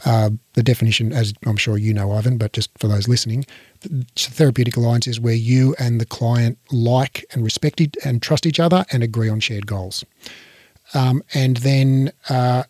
[0.05, 3.45] uh, the definition, as I'm sure you know, Ivan, but just for those listening,
[3.81, 8.59] the therapeutic alliance is where you and the client like and respect and trust each
[8.59, 10.03] other and agree on shared goals.
[10.93, 12.63] Um, and then uh,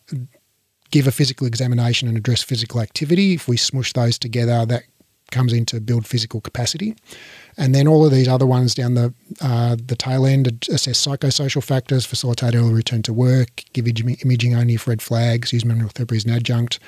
[0.92, 3.34] give a physical examination and address physical activity.
[3.34, 4.84] If we smush those together, that
[5.32, 6.94] comes into build physical capacity.
[7.56, 11.64] And then all of these other ones down the uh, the tail end assess psychosocial
[11.64, 16.16] factors, facilitate early return to work, give imaging only if red flags, use manual therapy
[16.16, 16.78] as an adjunct,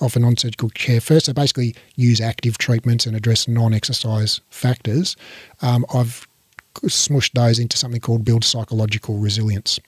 [0.00, 1.26] offer non surgical care first.
[1.26, 5.16] So basically, use active treatments and address non exercise factors.
[5.62, 6.28] Um, I've
[6.74, 9.80] smushed those into something called build psychological resilience.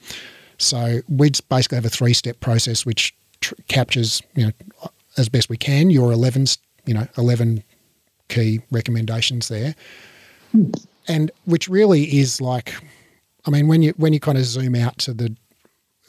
[0.57, 3.13] So we basically have a three step process which
[3.67, 4.51] captures, you know,
[5.17, 6.45] as best we can your 11,
[6.85, 7.63] you know, 11
[8.29, 9.75] key recommendations there.
[11.07, 12.73] And which really is like,
[13.45, 15.35] I mean, when you when you kind of zoom out to the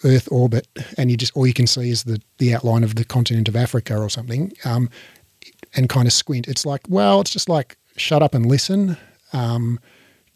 [0.04, 3.04] Earth orbit and you just all you can see is the the outline of the
[3.04, 4.90] continent of Africa or something, um,
[5.74, 8.96] and kind of squint, it's like, well, it's just like shut up and listen,
[9.32, 9.78] um,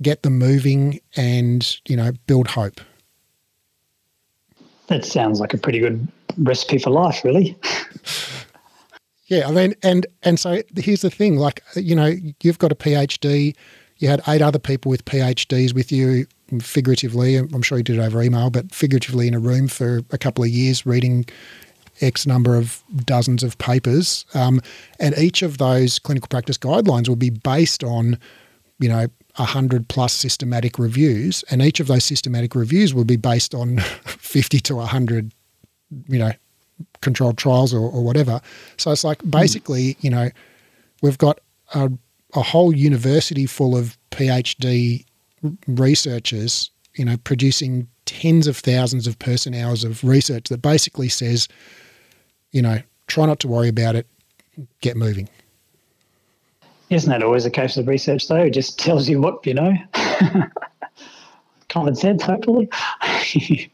[0.00, 2.80] get them moving, and you know, build hope.
[4.92, 7.56] That sounds like a pretty good recipe for life, really.
[9.26, 12.74] yeah, I mean, and and so here's the thing: like, you know, you've got a
[12.74, 13.56] PhD.
[13.96, 16.26] You had eight other people with PhDs with you,
[16.60, 17.36] figuratively.
[17.36, 20.44] I'm sure you did it over email, but figuratively in a room for a couple
[20.44, 21.24] of years, reading
[22.02, 24.60] X number of dozens of papers, um,
[25.00, 28.18] and each of those clinical practice guidelines will be based on,
[28.78, 29.06] you know,
[29.36, 34.60] 100 plus systematic reviews, and each of those systematic reviews will be based on 50
[34.60, 35.32] to 100
[36.08, 36.32] you know,
[37.00, 38.40] controlled trials or, or whatever.
[38.76, 39.30] So it's like hmm.
[39.30, 40.30] basically, you know,
[41.02, 41.40] we've got
[41.74, 41.90] a,
[42.34, 45.04] a whole university full of PhD
[45.66, 51.48] researchers, you know, producing tens of thousands of person hours of research that basically says,
[52.52, 54.06] you know, try not to worry about it,
[54.80, 55.28] get moving.
[56.92, 58.36] Isn't that always the case with research, though?
[58.36, 59.72] It just tells you what you know.
[61.68, 62.68] Common sense, hopefully.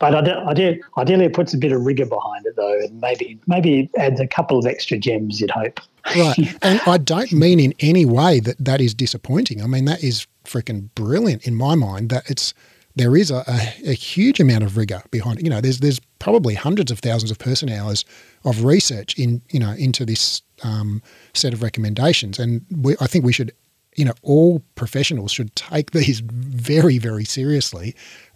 [0.00, 3.88] but ideally, ideally, it puts a bit of rigor behind it, though, and maybe maybe
[3.96, 5.40] adds a couple of extra gems.
[5.40, 5.78] You'd hope.
[6.16, 9.62] right, and I don't mean in any way that that is disappointing.
[9.62, 12.10] I mean that is freaking brilliant in my mind.
[12.10, 12.52] That it's
[12.96, 15.44] there is a, a, a, huge amount of rigor behind it.
[15.44, 18.04] You know, there's there's probably hundreds of thousands of person hours
[18.44, 21.02] of research in you know into this um,
[21.34, 23.52] set of recommendations, and we, I think we should,
[23.96, 27.94] you know, all professionals should take these very very seriously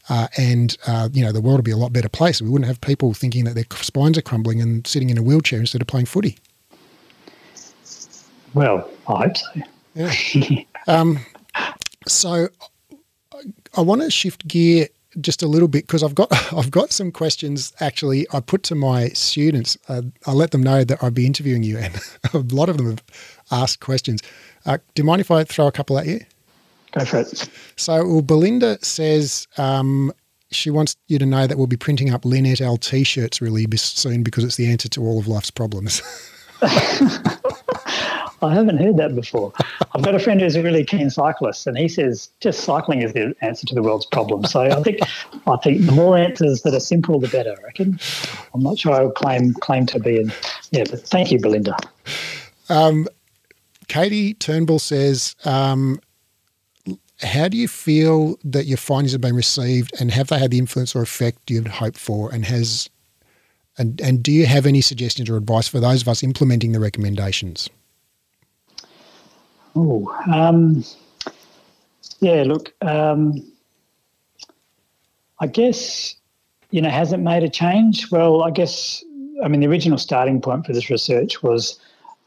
[0.08, 2.40] uh, and uh, you know the world would be a lot better place.
[2.40, 5.60] We wouldn't have people thinking that their spines are crumbling and sitting in a wheelchair
[5.60, 6.38] instead of playing footy.
[8.54, 9.60] Well, I hope so.
[9.94, 10.62] Yeah.
[10.88, 11.18] um,
[12.08, 12.48] so
[13.76, 14.88] I want to shift gear
[15.20, 18.74] just a little bit because I've got I've got some questions actually I put to
[18.74, 19.76] my students.
[19.88, 21.94] Uh, I let them know that I'd be interviewing you, and
[22.34, 23.02] a lot of them have
[23.50, 24.22] asked questions.
[24.66, 26.20] Uh, do you mind if I throw a couple at you?
[26.92, 27.48] Go for it.
[27.76, 30.12] So, well, Belinda says um,
[30.50, 33.66] she wants you to know that we'll be printing up Lin L t shirts really
[33.76, 36.02] soon because it's the answer to all of life's problems.
[38.42, 39.52] I haven't heard that before.
[39.94, 43.12] I've got a friend who's a really keen cyclist, and he says just cycling is
[43.12, 44.50] the answer to the world's problems.
[44.50, 45.00] So I think
[45.46, 47.54] I think the more answers that are simple, the better.
[47.58, 47.98] I reckon.
[48.54, 50.34] I'm not sure I would claim claim to be, and
[50.70, 51.76] yeah, but thank you, Belinda.
[52.68, 53.06] Um,
[53.88, 56.00] Katie Turnbull says um,
[57.22, 60.58] how do you feel that your findings have been received and have they had the
[60.58, 62.32] influence or effect you'd hoped for?
[62.32, 62.88] And has
[63.78, 66.80] And and do you have any suggestions or advice for those of us implementing the
[66.80, 67.68] recommendations?
[69.76, 70.84] Oh, um,
[72.20, 72.42] yeah.
[72.42, 73.34] Look, um,
[75.38, 76.16] I guess
[76.70, 78.10] you know, has it made a change?
[78.10, 79.04] Well, I guess
[79.42, 81.78] I mean the original starting point for this research was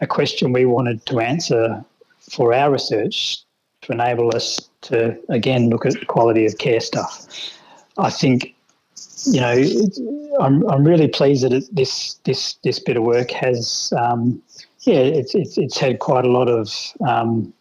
[0.02, 1.84] a question we wanted to answer
[2.32, 3.40] for our research
[3.82, 7.28] to enable us to again look at quality of care stuff.
[7.98, 8.54] I think
[9.26, 9.64] you know
[10.42, 14.42] I'm I'm really pleased that it, this this this bit of work has um,
[14.86, 16.70] yeah it's, it's it's had quite a lot of
[17.08, 17.54] um,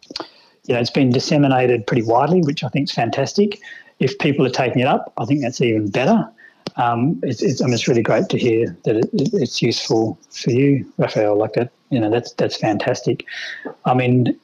[0.66, 3.60] you know it's been disseminated pretty widely, which I think is fantastic.
[3.98, 6.28] If people are taking it up, I think that's even better.
[6.76, 10.50] Um, it's, it's, I mean, it's really great to hear that it, it's useful for
[10.50, 11.36] you, Raphael.
[11.36, 13.26] Like that, you know, that's that's fantastic.
[13.84, 14.38] I mean,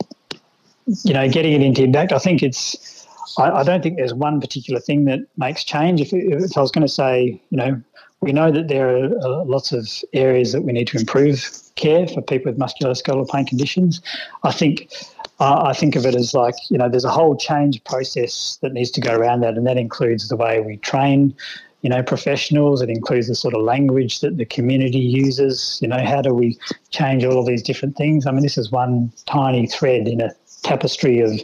[1.04, 3.06] you know, getting it into impact, I think it's,
[3.38, 6.00] I, I don't think there's one particular thing that makes change.
[6.00, 7.80] If, if I was going to say, you know,
[8.20, 12.06] we know that there are uh, lots of areas that we need to improve care
[12.08, 14.00] for people with musculoskeletal pain conditions.
[14.42, 14.92] I think
[15.40, 18.72] uh, I think of it as like you know there's a whole change process that
[18.72, 21.34] needs to go around that, and that includes the way we train,
[21.82, 22.82] you know, professionals.
[22.82, 25.78] It includes the sort of language that the community uses.
[25.80, 26.58] You know, how do we
[26.90, 28.26] change all of these different things?
[28.26, 30.30] I mean, this is one tiny thread in a
[30.64, 31.40] tapestry of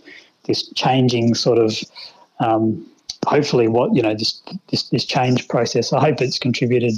[0.46, 1.78] this changing sort of
[2.40, 2.84] um,
[3.26, 5.92] hopefully what you know this this this change process.
[5.92, 6.94] I hope it's contributed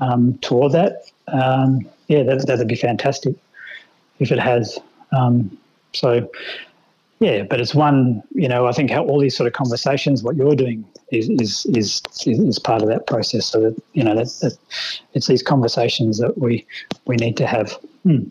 [0.00, 1.04] um, toward that.
[1.28, 3.34] Um, yeah, that that'd be fantastic
[4.18, 4.78] if it has.
[5.12, 5.56] Um,
[5.92, 6.30] so
[7.20, 10.36] yeah, but it's one you know I think how all these sort of conversations, what
[10.36, 13.46] you're doing is is is is part of that process.
[13.46, 14.56] So that you know that, that
[15.14, 16.66] it's these conversations that we
[17.06, 17.72] we need to have.
[18.02, 18.24] Hmm.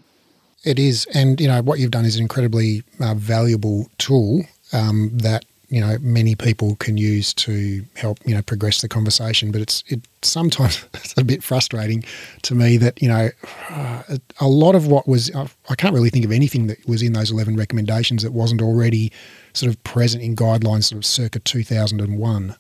[0.63, 5.09] It is, and you know what you've done is an incredibly uh, valuable tool um,
[5.13, 9.51] that you know many people can use to help you know progress the conversation.
[9.51, 12.03] But it's it sometimes it's a bit frustrating
[12.43, 13.29] to me that you know
[13.69, 14.03] uh,
[14.39, 17.31] a lot of what was I can't really think of anything that was in those
[17.31, 19.11] eleven recommendations that wasn't already
[19.53, 22.55] sort of present in guidelines sort of circa two thousand and one.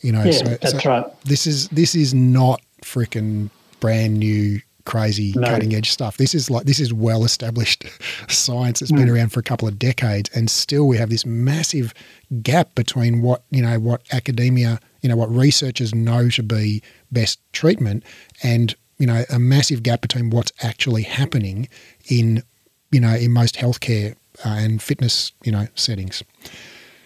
[0.00, 1.24] You know, yeah, so, that's so right.
[1.24, 3.50] This is this is not freaking
[3.80, 5.46] brand new crazy no.
[5.48, 6.16] cutting edge stuff.
[6.16, 7.84] This is like this is well established
[8.28, 8.96] science that's mm.
[8.98, 11.94] been around for a couple of decades, and still we have this massive
[12.42, 17.40] gap between what you know what academia you know what researchers know to be best
[17.52, 18.04] treatment,
[18.42, 21.68] and you know a massive gap between what's actually happening
[22.08, 22.42] in
[22.90, 24.14] you know in most healthcare
[24.44, 26.22] uh, and fitness you know settings.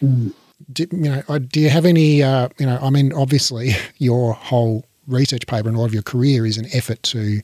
[0.03, 0.33] Mm.
[0.72, 2.22] Do, you know, do you have any?
[2.22, 6.47] Uh, you know, I mean, obviously, your whole research paper and all of your career
[6.47, 7.41] is an effort to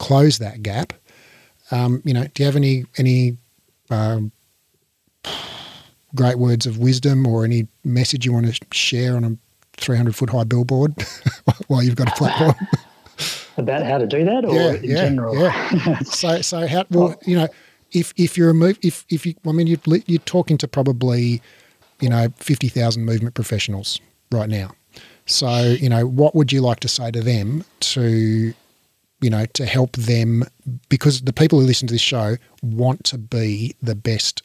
[0.00, 0.92] close that gap.
[1.70, 3.36] Um, you know, do you have any any
[3.90, 4.32] um,
[6.16, 9.36] great words of wisdom or any message you want to share on a
[9.76, 10.94] 300 foot high billboard
[11.68, 12.54] while you've got a platform?
[13.56, 15.38] About how to do that, or yeah, in yeah, general?
[15.38, 15.98] Yeah.
[16.04, 16.86] so, so how?
[16.90, 17.48] Well, you know,
[17.92, 21.42] if if you're a move, if if you, I mean, you're, you're talking to probably,
[22.00, 24.00] you know, 50,000 movement professionals
[24.32, 24.70] right now.
[25.26, 28.54] So, you know, what would you like to say to them to
[29.20, 30.44] you know, to help them
[30.88, 34.42] because the people who listen to this show want to be the best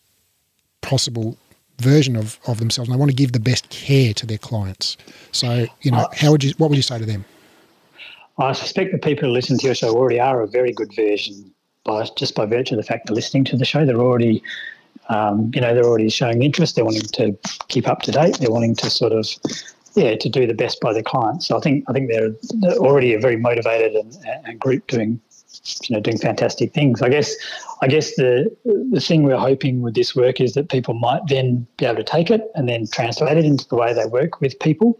[0.81, 1.37] possible
[1.79, 4.97] version of, of themselves and they want to give the best care to their clients.
[5.31, 7.25] So, you know, how would you what would you say to them?
[8.37, 11.51] I suspect the people who listen to your show already are a very good version
[11.85, 13.85] by just by virtue of the fact they're listening to the show.
[13.85, 14.43] They're already
[15.09, 16.75] um, you know, they're already showing interest.
[16.75, 18.37] They're wanting to keep up to date.
[18.39, 19.27] They're wanting to sort of
[19.95, 21.47] yeah, to do the best by their clients.
[21.47, 25.19] So I think I think they're, they're already a very motivated and, and group doing
[25.83, 27.01] you know doing fantastic things.
[27.01, 27.33] I guess
[27.81, 28.55] I guess the
[28.91, 32.03] the thing we're hoping with this work is that people might then be able to
[32.03, 34.99] take it and then translate it into the way they work with people.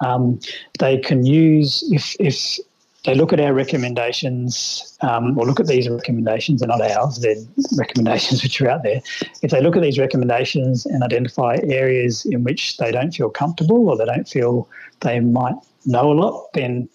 [0.00, 0.40] Um,
[0.78, 2.58] they can use if if
[3.04, 7.36] they look at our recommendations um, or look at these recommendations, they're not ours, they're
[7.76, 9.00] recommendations which are out there.
[9.42, 13.88] If they look at these recommendations and identify areas in which they don't feel comfortable
[13.88, 14.68] or they don't feel
[15.00, 16.88] they might know a lot, then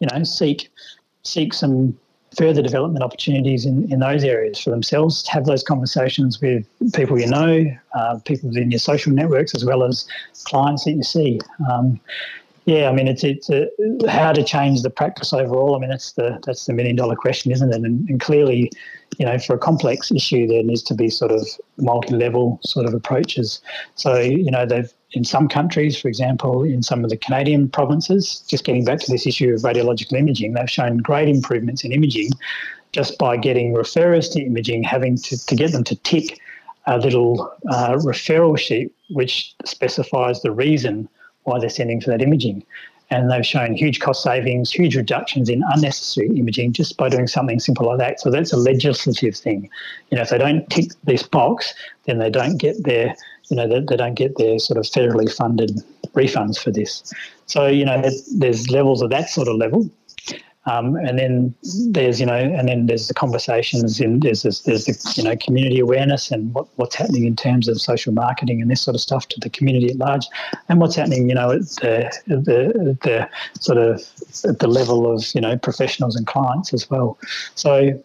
[0.00, 0.70] you know seek
[1.22, 1.96] seek some
[2.36, 5.26] further development opportunities in, in those areas for themselves.
[5.28, 9.82] Have those conversations with people you know, uh, people within your social networks, as well
[9.82, 10.06] as
[10.44, 11.40] clients that you see.
[11.70, 12.00] Um,
[12.64, 13.68] yeah, I mean, it's it's a,
[14.08, 15.74] how to change the practice overall.
[15.74, 17.76] I mean, that's the that's the million dollar question, isn't it?
[17.76, 18.70] And, and clearly,
[19.18, 21.46] you know, for a complex issue, there needs to be sort of
[21.78, 23.60] multi level sort of approaches.
[23.96, 28.44] So, you know, they've in some countries, for example, in some of the Canadian provinces,
[28.48, 32.30] just getting back to this issue of radiological imaging, they've shown great improvements in imaging
[32.92, 36.38] just by getting referrers to imaging, having to, to get them to tick
[36.86, 41.08] a little uh, referral sheet which specifies the reason
[41.44, 42.64] why they're sending for that imaging.
[43.12, 47.60] and they've shown huge cost savings, huge reductions in unnecessary imaging just by doing something
[47.60, 48.20] simple like that.
[48.20, 49.68] So that's a legislative thing.
[50.10, 51.74] You know, if they don't tick this box,
[52.06, 53.14] then they don't get their,
[53.50, 55.82] you know, they, they don't get their sort of federally funded
[56.14, 57.12] refunds for this.
[57.46, 58.02] So you know,
[58.34, 59.90] there's levels of that sort of level.
[60.66, 61.54] Um, and then
[61.90, 65.36] there's you know, and then there's the conversations in there's this, there's the you know
[65.36, 69.00] community awareness and what, what's happening in terms of social marketing and this sort of
[69.00, 70.26] stuff to the community at large,
[70.68, 73.28] and what's happening you know at the the, the
[73.60, 74.02] sort of
[74.48, 77.18] at the level of you know professionals and clients as well.
[77.56, 78.00] So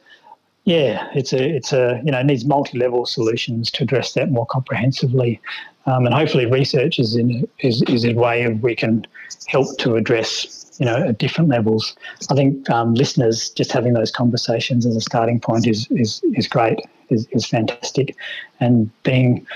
[0.68, 5.39] yeah, it's a it's a you know needs multi-level solutions to address that more comprehensively,
[5.86, 9.07] um, and hopefully research is in is is a way of we can
[9.47, 11.95] help to address you know, at different levels.
[12.30, 16.49] I think um, listeners just having those conversations as a starting point is is is
[16.49, 18.18] great, is, is fantastic,
[18.59, 19.47] and being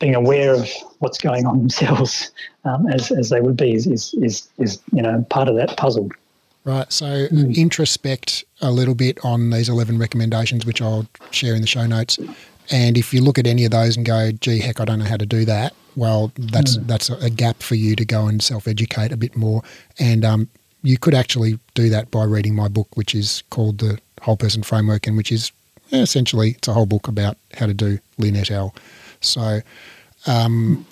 [0.00, 2.32] being aware of what's going on themselves
[2.64, 5.76] um, as, as they would be is, is, is, is, you know, part of that
[5.76, 6.10] puzzle.
[6.70, 6.92] Right.
[6.92, 7.52] So mm.
[7.56, 12.16] introspect a little bit on these 11 recommendations, which I'll share in the show notes.
[12.70, 15.04] And if you look at any of those and go, gee, heck, I don't know
[15.04, 16.86] how to do that, well, that's mm.
[16.86, 19.62] that's a gap for you to go and self educate a bit more.
[19.98, 20.48] And um,
[20.84, 24.62] you could actually do that by reading my book, which is called the Whole Person
[24.62, 25.50] Framework, and which is
[25.90, 28.72] essentially it's a whole book about how to do Lin et al.
[29.20, 29.60] So,
[30.28, 30.86] um,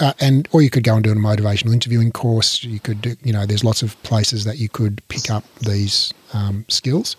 [0.00, 2.62] uh, and or you could go and do a motivational interviewing course.
[2.64, 6.12] You could do, you know, there's lots of places that you could pick up these
[6.32, 7.16] um, skills.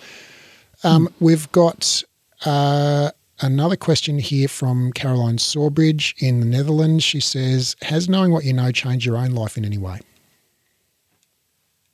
[0.84, 2.04] Um, we've got.
[2.46, 3.12] Uh,
[3.42, 7.04] Another question here from Caroline Sawbridge in the Netherlands.
[7.04, 10.00] She says, Has knowing what you know changed your own life in any way?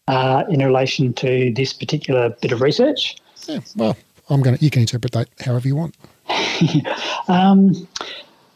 [0.07, 3.15] Uh, in relation to this particular bit of research?
[3.47, 3.97] Yeah, well,
[4.29, 5.95] I'm going to, you can interpret that however you want.
[7.27, 7.87] um,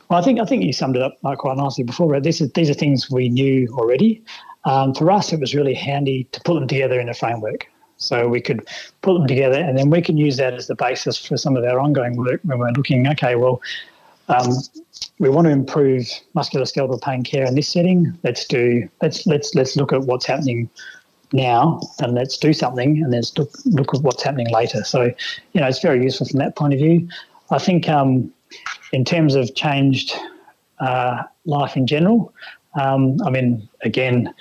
[0.10, 2.08] well, I think I think you summed it up quite nicely before.
[2.08, 2.24] Right?
[2.24, 4.24] This is, these are things we knew already.
[4.66, 7.68] Um, for us, it was really handy to put them together in a framework.
[7.97, 8.68] So we could
[9.01, 11.64] put them together, and then we can use that as the basis for some of
[11.64, 13.08] our ongoing work when we're looking.
[13.08, 13.62] Okay, well,
[14.28, 14.49] um,
[15.20, 18.18] we want to improve musculoskeletal pain care in this setting.
[18.24, 20.70] Let's do let's let's let's look at what's happening
[21.32, 24.84] now, and let's do something, and then look look at what's happening later.
[24.84, 25.03] So,
[25.53, 27.08] you know, it's very useful from that point of view.
[27.49, 28.34] I think um,
[28.96, 30.14] in terms of changed
[30.80, 32.34] uh, life in general,
[32.80, 34.34] um, I mean, again,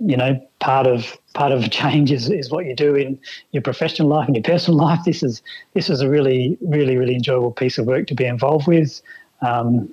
[0.00, 3.18] you know, part of part of change is, is what you do in
[3.52, 5.00] your professional life and your personal life.
[5.04, 5.40] This is
[5.74, 9.00] this is a really, really, really enjoyable piece of work to be involved with.
[9.42, 9.92] Um,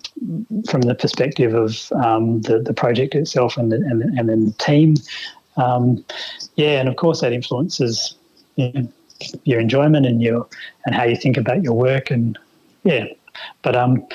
[0.70, 4.46] from the perspective of um, the, the project itself and the, and, the, and then
[4.46, 4.96] the team.
[5.58, 6.06] Um,
[6.56, 8.16] yeah, and of course that influences
[8.56, 8.88] you know,
[9.44, 10.48] your enjoyment and your
[10.86, 12.40] and how you think about your work and
[12.86, 13.08] yeah.
[13.62, 14.06] But um,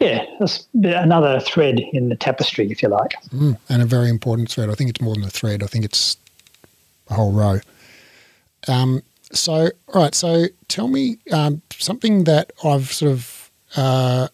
[0.00, 3.14] yeah, that's another thread in the tapestry, if you like.
[3.30, 4.70] Mm, and a very important thread.
[4.70, 5.62] I think it's more than a thread.
[5.62, 6.16] I think it's
[7.10, 7.60] a whole row.
[8.68, 9.02] Um,
[9.32, 10.14] so, all right.
[10.14, 14.28] So, tell me um, something that I've sort of uh,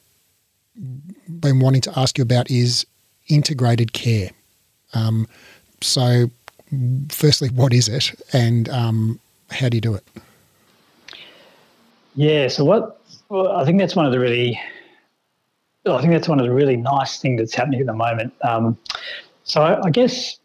[1.40, 2.86] been wanting to ask you about is
[3.28, 4.30] integrated care.
[4.92, 5.26] Um,
[5.80, 6.30] so,
[7.10, 9.18] firstly, what is it, and um,
[9.50, 10.04] how do you do it?
[12.14, 12.48] Yeah.
[12.48, 13.00] So, what?
[13.34, 14.60] Well, I think that's one of the really
[15.90, 18.32] I think that's one of the really nice things that's happening at the moment.
[18.42, 18.78] Um,
[19.42, 20.38] so I, I, guess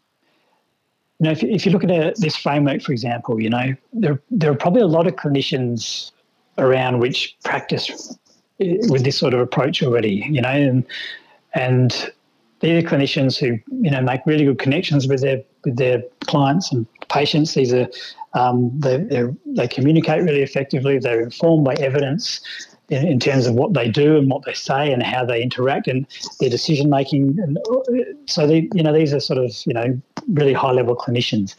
[1.20, 4.20] you know if, if you look at a, this framework, for example, you know there
[4.32, 6.10] there are probably a lot of clinicians
[6.58, 8.18] around which practice
[8.58, 10.26] with this sort of approach already.
[10.28, 10.84] You know, and
[11.54, 12.12] and
[12.58, 16.72] these are clinicians who you know make really good connections with their with their clients
[16.72, 17.54] and patients.
[17.54, 17.86] These are
[18.34, 20.98] um, they they communicate really effectively.
[20.98, 22.40] They're informed by evidence
[22.90, 25.88] in, in, terms of what they do and what they say and how they interact
[25.88, 26.06] and
[26.40, 27.38] their decision making.
[27.40, 27.58] And
[28.26, 31.54] so, they, you know, these are sort of you know really high level clinicians.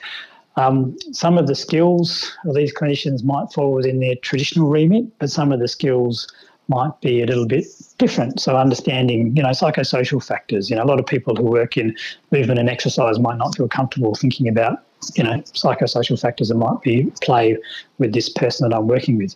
[0.57, 5.29] Um, some of the skills of these clinicians might fall within their traditional remit, but
[5.29, 6.27] some of the skills
[6.67, 7.65] might be a little bit
[7.97, 8.39] different.
[8.39, 10.69] So understanding, you know, psychosocial factors.
[10.69, 11.95] You know, a lot of people who work in
[12.31, 14.79] movement and exercise might not feel comfortable thinking about,
[15.15, 17.57] you know, psychosocial factors that might be play
[17.97, 19.35] with this person that I'm working with.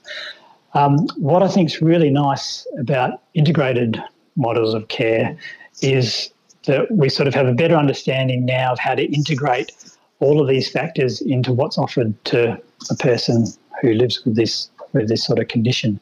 [0.76, 4.02] Um, what I think is really nice about integrated
[4.36, 5.36] models of care
[5.82, 6.30] is
[6.66, 9.72] that we sort of have a better understanding now of how to integrate
[10.20, 13.46] all of these factors into what's offered to a person
[13.82, 16.00] who lives with this with this sort of condition.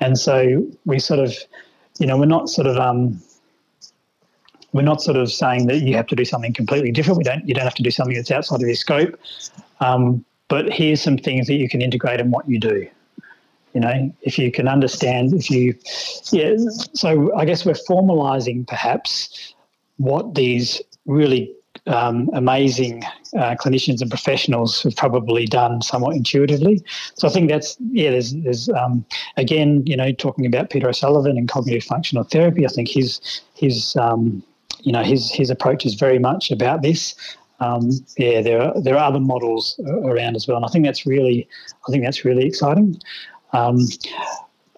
[0.00, 1.34] And so we sort of,
[1.98, 3.20] you know, we're not sort of um,
[4.72, 7.18] we're not sort of saying that you have to do something completely different.
[7.18, 9.16] We don't you don't have to do something that's outside of your scope.
[9.80, 12.88] Um, but here's some things that you can integrate in what you do
[13.74, 15.74] you know if you can understand if you
[16.32, 16.54] yeah
[16.94, 19.54] so i guess we're formalizing perhaps
[19.98, 21.54] what these really
[21.86, 23.02] um, amazing
[23.36, 26.82] uh, clinicians and professionals who've probably done somewhat intuitively.
[27.14, 28.10] So I think that's yeah.
[28.10, 29.04] There's there's um,
[29.36, 32.64] again you know talking about Peter O'Sullivan and cognitive functional therapy.
[32.64, 33.20] I think his
[33.54, 34.42] his um,
[34.80, 37.14] you know his his approach is very much about this.
[37.60, 41.06] Um, yeah, there are there are other models around as well, and I think that's
[41.06, 41.48] really
[41.86, 43.00] I think that's really exciting.
[43.52, 43.78] Um,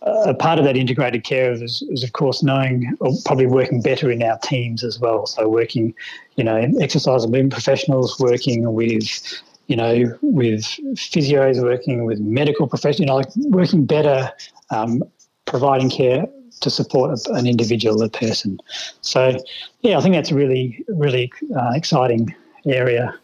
[0.02, 4.10] a part of that integrated care is, is, of course, knowing or probably working better
[4.10, 5.26] in our teams as well.
[5.26, 5.94] So working,
[6.36, 10.62] you know, exercise and movement professionals, working with, you know, with
[10.94, 14.30] physios, working with medical professionals, you know, like working better,
[14.70, 15.02] um,
[15.44, 16.26] providing care
[16.60, 18.58] to support an individual, a person.
[19.02, 19.38] So,
[19.82, 22.34] yeah, I think that's a really, really uh, exciting
[22.66, 23.14] area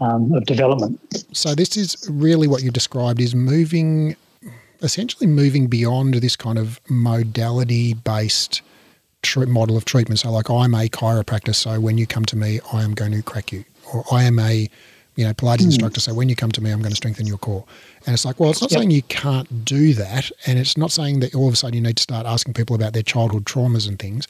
[0.00, 1.00] um, of development.
[1.32, 4.16] So this is really what you described is moving
[4.82, 8.62] essentially moving beyond this kind of modality based
[9.36, 10.20] model of treatment.
[10.20, 13.22] So, like, I'm a chiropractor, so when you come to me, I am going to
[13.22, 14.68] crack you, or I am a
[15.16, 15.66] you know Pilates mm.
[15.66, 17.64] instructor, so when you come to me, I'm going to strengthen your core.
[18.06, 18.78] And it's like, well, it's not yep.
[18.78, 21.80] saying you can't do that, and it's not saying that all of a sudden you
[21.80, 24.28] need to start asking people about their childhood traumas and things.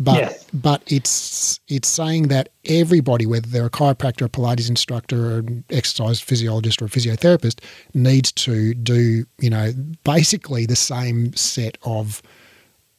[0.00, 0.32] But yeah.
[0.52, 6.20] but it's it's saying that everybody, whether they're a chiropractor, a Pilates instructor, an exercise
[6.20, 7.60] physiologist, or a physiotherapist,
[7.94, 9.72] needs to do you know
[10.02, 12.22] basically the same set of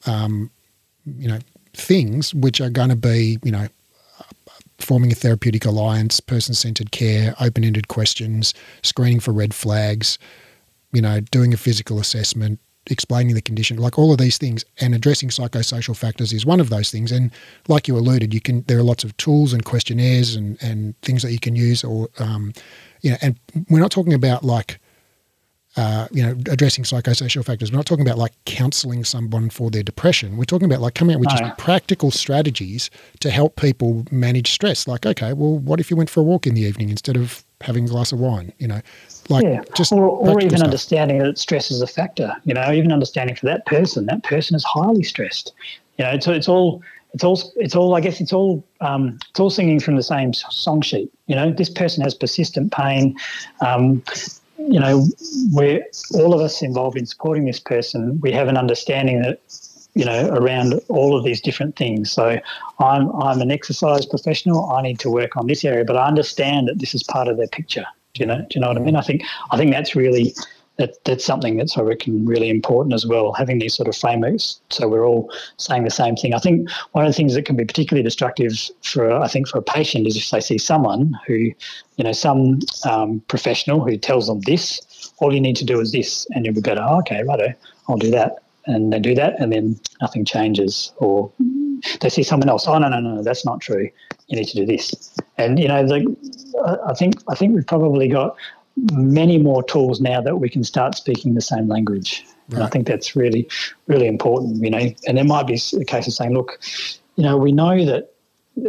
[0.06, 0.50] um,
[1.06, 1.40] you know
[1.74, 3.68] things, which are going to be you know
[4.80, 10.18] forming a therapeutic alliance, person-centered care, open-ended questions, screening for red flags,
[10.92, 14.94] you know, doing a physical assessment, explaining the condition, like all of these things, and
[14.94, 17.12] addressing psychosocial factors is one of those things.
[17.12, 17.32] And
[17.68, 21.22] like you alluded, you can there are lots of tools and questionnaires and and things
[21.24, 22.54] that you can use, or um,
[23.02, 24.80] you know, and we're not talking about like.
[25.78, 27.70] Uh, you know, addressing psychosocial factors.
[27.70, 30.38] We're not talking about like counselling someone for their depression.
[30.38, 34.88] We're talking about like coming out with just practical strategies to help people manage stress.
[34.88, 37.44] Like, okay, well, what if you went for a walk in the evening instead of
[37.60, 38.54] having a glass of wine?
[38.58, 38.82] You know,
[39.30, 39.62] like yeah.
[39.76, 40.66] just or, or even stuff.
[40.66, 42.36] understanding that stress is a factor.
[42.44, 45.54] You know, even understanding for that person, that person is highly stressed.
[45.98, 46.82] You know, it's it's all
[47.14, 50.34] it's all it's all I guess it's all um, it's all singing from the same
[50.34, 51.12] song sheet.
[51.28, 53.16] You know, this person has persistent pain.
[53.62, 54.04] Um,
[54.58, 55.08] you know,
[55.52, 58.20] we're all of us involved in supporting this person.
[58.22, 59.40] We have an understanding that
[59.96, 62.12] you know around all of these different things.
[62.12, 62.40] So
[62.80, 64.70] I'm I'm an exercise professional.
[64.72, 67.38] I need to work on this area, but I understand that this is part of
[67.38, 67.86] their picture.
[68.16, 68.38] Do you know?
[68.38, 68.96] Do you know what I mean?
[68.96, 70.34] I think I think that's really
[70.78, 73.34] that that's something that's I reckon really important as well.
[73.34, 76.34] Having these sort of frameworks, so we're all saying the same thing.
[76.34, 79.60] I think one of the things that can be particularly destructive for I think for
[79.60, 81.36] a patient is if they see someone who,
[81.98, 82.60] you know, some
[82.90, 86.56] um, professional who tells them this, all you need to do is this, and you'll
[86.56, 86.86] be better.
[86.88, 87.54] Oh, okay, righto,
[87.88, 91.32] I'll do that, and they do that, and then nothing changes, or
[92.02, 92.68] they see someone else.
[92.68, 93.90] Oh no, no, no, that's not true.
[94.28, 96.16] You need to do this, and you know, the,
[96.88, 98.36] I think I think we've probably got
[98.92, 102.26] many more tools now that we can start speaking the same language.
[102.50, 102.58] Right.
[102.58, 103.48] And I think that's really,
[103.88, 104.94] really important, you know.
[105.08, 106.60] And there might be a case of saying, look,
[107.16, 108.12] you know, we know that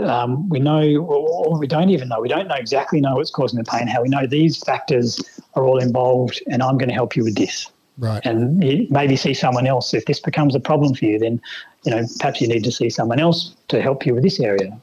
[0.03, 3.59] um, we know, or we don't even know, we don't know exactly know what's causing
[3.59, 5.21] the pain, how we know these factors
[5.55, 7.71] are all involved, and I'm going to help you with this.
[7.99, 8.25] Right.
[8.25, 9.95] And you maybe see someone else.
[9.95, 11.41] If this becomes a problem for you, then,
[11.85, 14.79] you know, perhaps you need to see someone else to help you with this area.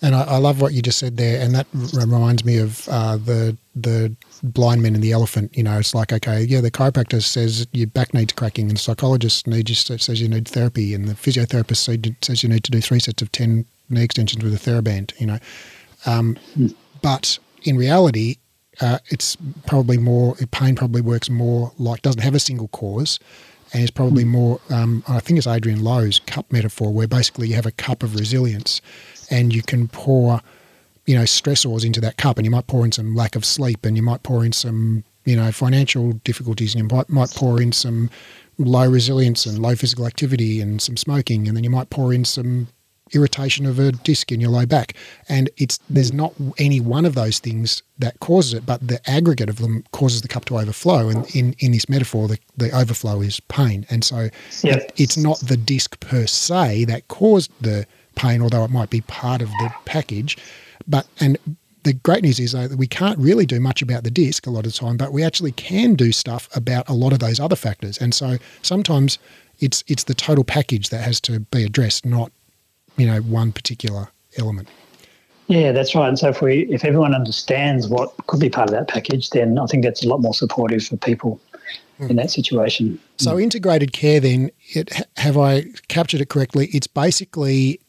[0.00, 3.16] And I, I, love what you just said there, and that reminds me of uh,
[3.16, 5.56] the the blind men and the elephant.
[5.56, 8.80] You know, it's like okay, yeah, the chiropractor says your back needs cracking, and the
[8.80, 13.00] psychologist needs says you need therapy, and the physiotherapist says you need to do three
[13.00, 15.20] sets of ten knee extensions with a TheraBand.
[15.20, 15.38] You know,
[16.06, 16.72] um, mm.
[17.02, 18.36] but in reality,
[18.80, 19.36] uh, it's
[19.66, 20.74] probably more pain.
[20.74, 23.18] Probably works more like doesn't have a single cause
[23.72, 24.28] and it's probably mm.
[24.28, 28.02] more, um, I think it's Adriaan Louw's cup metaphor, where basically you have a cup
[28.02, 28.80] of resilience
[29.30, 30.40] and you can pour,
[31.06, 33.84] you know, stressors into that cup, and you might pour in some lack of sleep,
[33.84, 37.60] and you might pour in some, you know, financial difficulties, and you might, might pour
[37.60, 38.10] in some
[38.58, 42.24] low resilience and low physical activity and some smoking, and then you might pour in
[42.24, 42.68] some
[43.12, 44.94] irritation of a disc in your low back.
[45.28, 49.48] And it's there's not any one of those things that causes it, but the aggregate
[49.48, 51.08] of them causes the cup to overflow.
[51.08, 53.86] And in, in this metaphor, the, the overflow is pain.
[53.90, 54.28] And so
[54.62, 54.78] yep.
[54.78, 59.00] it, it's not the disc per se that caused the pain, although it might be
[59.02, 60.36] part of the package.
[60.86, 61.38] But and
[61.84, 64.50] the great news is though that we can't really do much about the disc a
[64.50, 67.40] lot of the time, but we actually can do stuff about a lot of those
[67.40, 67.98] other factors.
[67.98, 69.18] And so sometimes
[69.60, 72.32] it's it's the total package that has to be addressed, not
[72.98, 74.68] you know one particular element.
[75.46, 76.08] Yeah, that's right.
[76.08, 79.58] And so if we if everyone understands what could be part of that package, then
[79.58, 81.40] I think that's a lot more supportive for people
[81.98, 82.16] in hmm.
[82.16, 83.00] that situation.
[83.16, 83.40] So hmm.
[83.40, 86.68] integrated care, then, it, have I captured it correctly?
[86.72, 87.80] It's basically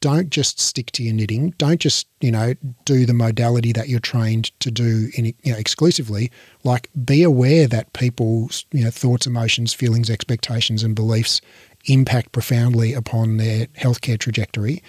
[0.00, 1.50] don't just stick to your knitting.
[1.58, 2.54] Don't just you know
[2.84, 6.30] do the modality that you're trained to do in you know exclusively.
[6.64, 11.40] Like be aware that people's you know thoughts, emotions, feelings, expectations, and beliefs
[11.86, 14.82] impact profoundly upon their healthcare trajectory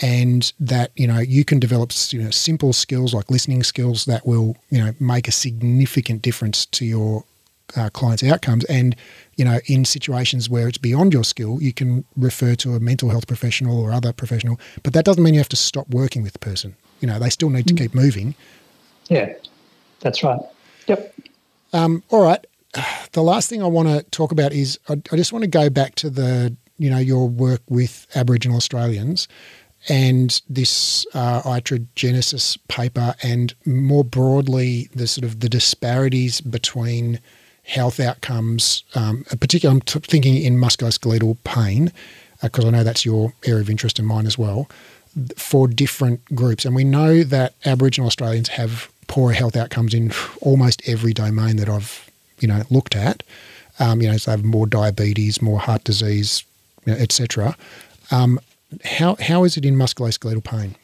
[0.00, 4.26] and that you know you can develop you know simple skills like listening skills that
[4.26, 7.24] will you know make a significant difference to your
[7.76, 8.64] uh, clients' outcomes.
[8.64, 8.96] And
[9.36, 13.08] you know, in situations where it's beyond your skill, you can refer to a mental
[13.10, 14.60] health professional or other professional.
[14.82, 16.76] But that doesn't mean you have to stop working with the person.
[17.00, 17.78] You know, they still need to mm.
[17.78, 18.34] keep moving.
[19.08, 19.32] Yeah,
[20.00, 20.40] that's right.
[20.86, 21.14] Yep.
[21.72, 22.44] Um, all right.
[23.12, 25.68] The last thing I want to talk about is I, I just want to go
[25.68, 29.28] back to the you know your work with Aboriginal Australians
[29.88, 37.20] and this uh, iatrogenesis paper, and more broadly, the sort of the disparities between
[37.64, 41.92] health outcomes, um, particularly I'm t- thinking in musculoskeletal pain,
[42.40, 44.68] because uh, I know that's your area of interest and mine as well,
[45.36, 46.64] for different groups.
[46.64, 51.68] And we know that Aboriginal Australians have poorer health outcomes in almost every domain that
[51.68, 52.08] I've
[52.42, 53.22] you know looked at.
[53.78, 56.44] Um, you know, so have more diabetes, more heart disease,
[56.84, 57.56] you know, etc.
[58.10, 58.38] Um,
[58.84, 60.76] how how is it in musculoskeletal pain?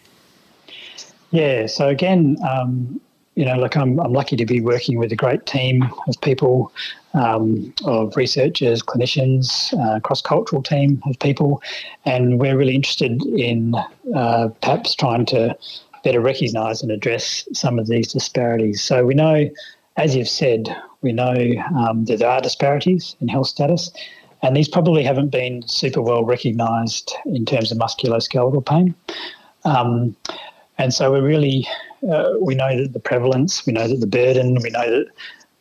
[1.30, 3.00] Yeah, so again, um,
[3.34, 6.72] you know, like I'm, I'm lucky to be working with a great team of people,
[7.14, 11.62] um, of researchers, clinicians, uh, cross-cultural team of people,
[12.04, 13.74] and we're really interested in
[14.14, 15.56] uh, perhaps trying to
[16.02, 18.82] better recognise and address some of these disparities.
[18.82, 19.48] So we know,
[19.96, 21.34] as you've said, we know
[21.76, 23.90] um, that there are disparities in health status,
[24.42, 28.94] and these probably haven't been super well recognised in terms of musculoskeletal pain.
[29.64, 30.16] Um,
[30.78, 31.66] and so we're really,
[32.08, 35.06] uh, we know that the prevalence, we know that the burden, we know that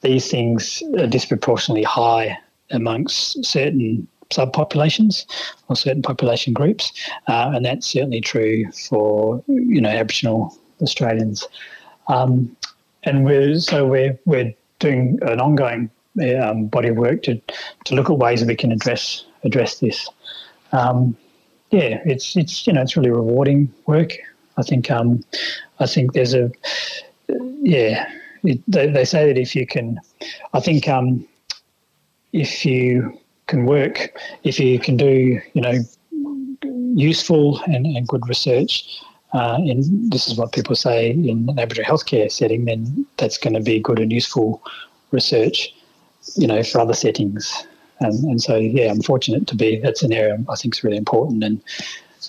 [0.01, 2.38] these things are disproportionately high
[2.69, 5.26] amongst certain subpopulations
[5.69, 6.91] or certain population groups,
[7.27, 11.47] uh, and that's certainly true for you know Aboriginal Australians.
[12.07, 12.55] Um,
[13.03, 15.90] and we're so we're we're doing an ongoing
[16.41, 17.40] um, body of work to
[17.86, 20.10] to look at ways that we can address address this.
[20.72, 21.16] Um,
[21.72, 24.14] yeah, it's it's you know it's really rewarding work.
[24.58, 25.24] I think um,
[25.80, 26.52] I think there's a
[27.62, 28.10] yeah.
[28.44, 29.99] It, they, they say that if you can,
[30.54, 31.28] I think um,
[32.34, 35.80] if you can work, if you can do you know
[36.95, 39.02] useful and, and good research,
[39.34, 43.54] uh, and this is what people say in an Aboriginal healthcare setting, then that's going
[43.54, 44.62] to be good and useful
[45.12, 45.74] research
[46.36, 47.66] you know, for other settings.
[47.99, 50.98] And, and so, yeah, I'm fortunate to be, that's an area I think is really
[50.98, 51.62] important and,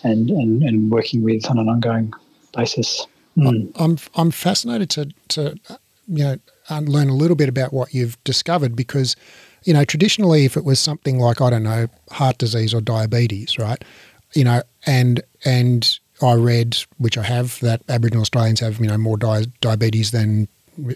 [0.03, 2.13] and, and, and working with on an ongoing
[2.57, 3.07] basis.
[3.37, 3.73] Mm.
[3.77, 6.37] I'm, I'm fascinated to, to, you know,
[6.81, 9.17] learn a little bit about what you've discovered because,
[9.65, 13.59] you know, traditionally, if it was something like, I don't know, heart disease or diabetes,
[13.59, 13.83] right?
[14.35, 18.99] You know, and, and I read, which I have, that Aboriginal Australians have, you know,
[18.99, 20.49] more di- diabetes than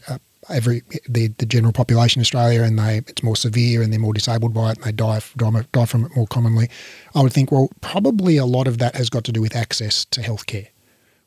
[0.09, 0.19] uh,
[0.49, 4.15] every the, the general population in Australia, and they it's more severe, and they're more
[4.15, 5.21] disabled by it, and they die,
[5.73, 6.69] die from it more commonly.
[7.15, 10.05] I would think, well, probably a lot of that has got to do with access
[10.07, 10.69] to healthcare,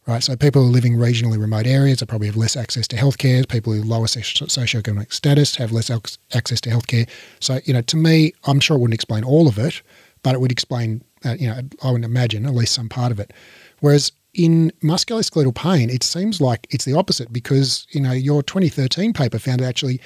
[0.07, 0.23] right?
[0.23, 3.47] So people who are living regionally remote areas are probably have less access to healthcare.
[3.47, 5.89] People with lower socioeconomic status have less
[6.33, 7.07] access to healthcare.
[7.39, 9.81] So you know, to me, I'm sure it wouldn't explain all of it,
[10.23, 13.19] but it would explain, uh, you know, I wouldn't imagine at least some part of
[13.19, 13.31] it.
[13.79, 19.13] Whereas in musculoskeletal pain, it seems like it's the opposite because you know your 2013
[19.13, 20.01] paper found actually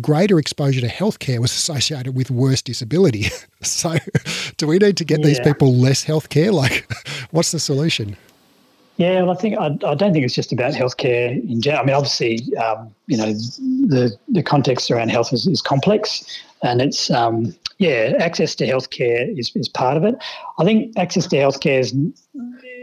[0.00, 3.26] greater exposure to healthcare was associated with worse disability.
[3.62, 3.96] so,
[4.56, 5.26] do we need to get yeah.
[5.26, 6.52] these people less healthcare?
[6.52, 6.90] Like,
[7.30, 8.16] what's the solution?
[8.96, 11.82] Yeah, well, I think I, I don't think it's just about healthcare in general.
[11.82, 16.22] I mean, obviously, um, you know, the the context around health is, is complex,
[16.62, 20.16] and it's um, yeah, access to healthcare is is part of it.
[20.58, 21.94] I think access to healthcare is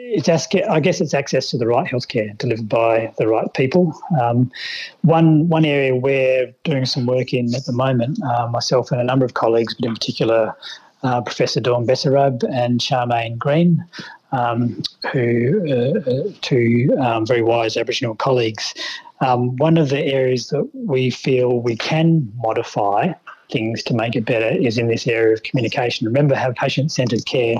[0.09, 0.29] it's
[0.69, 3.93] I guess it's access to the right healthcare delivered by the right people.
[4.21, 4.51] Um,
[5.01, 9.03] one one area we're doing some work in at the moment, uh, myself and a
[9.03, 10.55] number of colleagues, but in particular
[11.03, 13.83] uh, Professor Dawn Bessarab and Charmaine Green,
[14.31, 14.81] um,
[15.11, 18.73] who uh, uh, two um, very wise Aboriginal colleagues.
[19.19, 23.13] Um, one of the areas that we feel we can modify
[23.51, 26.05] things to make it better is in this area of communication.
[26.05, 27.55] Remember, how patient-centered care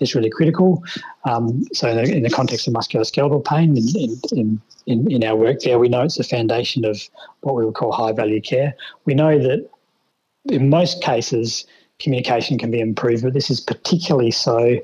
[0.00, 0.82] is really critical.
[1.24, 5.60] Um, so, in the, in the, context of musculoskeletal pain, in, in, in, our work
[5.60, 7.00] there, we know it's the foundation of
[7.40, 8.74] what we would call high value care.
[9.04, 9.68] We know that
[10.46, 11.66] in most cases,
[11.98, 14.78] communication can be improved, but this is particularly so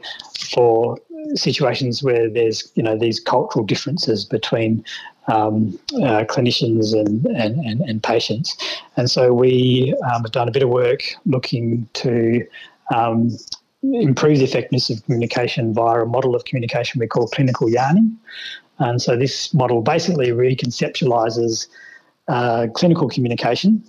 [0.51, 0.99] for
[1.35, 4.85] situations where there's you know these cultural differences between
[5.29, 8.55] um, uh, clinicians and, and, and, and, patients.
[8.99, 12.47] And so we um, have done a bit of work looking to
[12.95, 13.31] um,
[13.93, 18.19] improve the effectiveness of communication via a model of communication we call clinical yarning.
[18.79, 21.69] And so this model basically reconceptualizes
[22.29, 23.83] uh, clinical communication,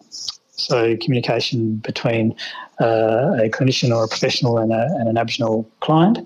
[0.51, 2.35] so communication between
[2.79, 6.19] uh, a clinician or a professional and, a, and an Aboriginal client,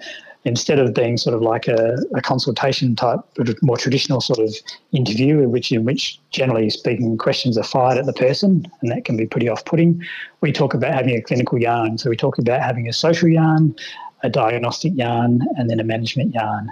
[0.46, 3.20] instead of being sort of like a, a, consultation type,
[3.62, 4.54] more traditional sort of
[4.94, 9.06] interview, in which in which generally speaking questions are fired at the person, and that
[9.06, 10.02] can be pretty off-putting.
[10.42, 13.76] We talk about having a clinical yarn, so we talk about having a social yarn,
[14.24, 16.72] a diagnostic yarn, and then a management yarn.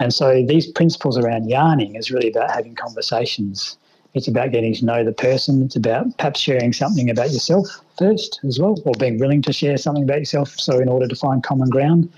[0.00, 3.76] And so these principles around yarning is really about having conversations.
[4.14, 5.62] It's about getting to know the person.
[5.62, 7.66] It's about perhaps sharing something about yourself
[7.98, 10.48] first as well, or being willing to share something about yourself.
[10.58, 12.12] So in order to find common ground.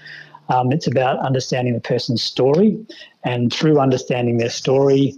[0.48, 2.78] Um, it's about understanding the person's story,
[3.24, 5.14] and through understanding their story,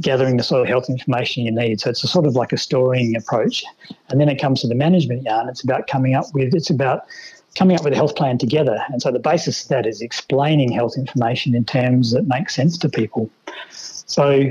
[0.00, 1.80] gathering the sort of health information you need.
[1.80, 3.64] So it's a sort of like a storying approach.
[4.08, 5.48] And then it comes to the management yarn.
[5.48, 7.04] It's about coming up with it's about
[7.56, 8.82] coming up with a health plan together.
[8.88, 12.78] And so the basis of that is explaining health information in terms that make sense
[12.78, 13.28] to people.
[13.70, 14.50] So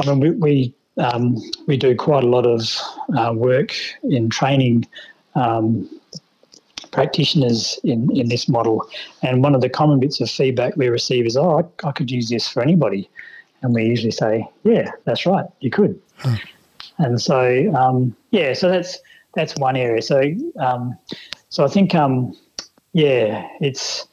[0.00, 2.78] I mean we, we um, we do quite a lot of
[3.16, 4.86] uh, work in training
[5.34, 5.88] um,
[6.92, 8.88] practitioners in, in this model.
[9.22, 12.10] And one of the common bits of feedback we receive is, oh, I, I could
[12.10, 13.10] use this for anybody.
[13.62, 16.00] And we usually say, yeah, that's right, you could.
[16.18, 16.36] Huh.
[16.98, 18.98] And so, um, yeah, so that's
[19.34, 20.02] that's one area.
[20.02, 20.22] So,
[20.60, 20.96] um,
[21.48, 22.36] so I think, um,
[22.92, 24.06] yeah, it's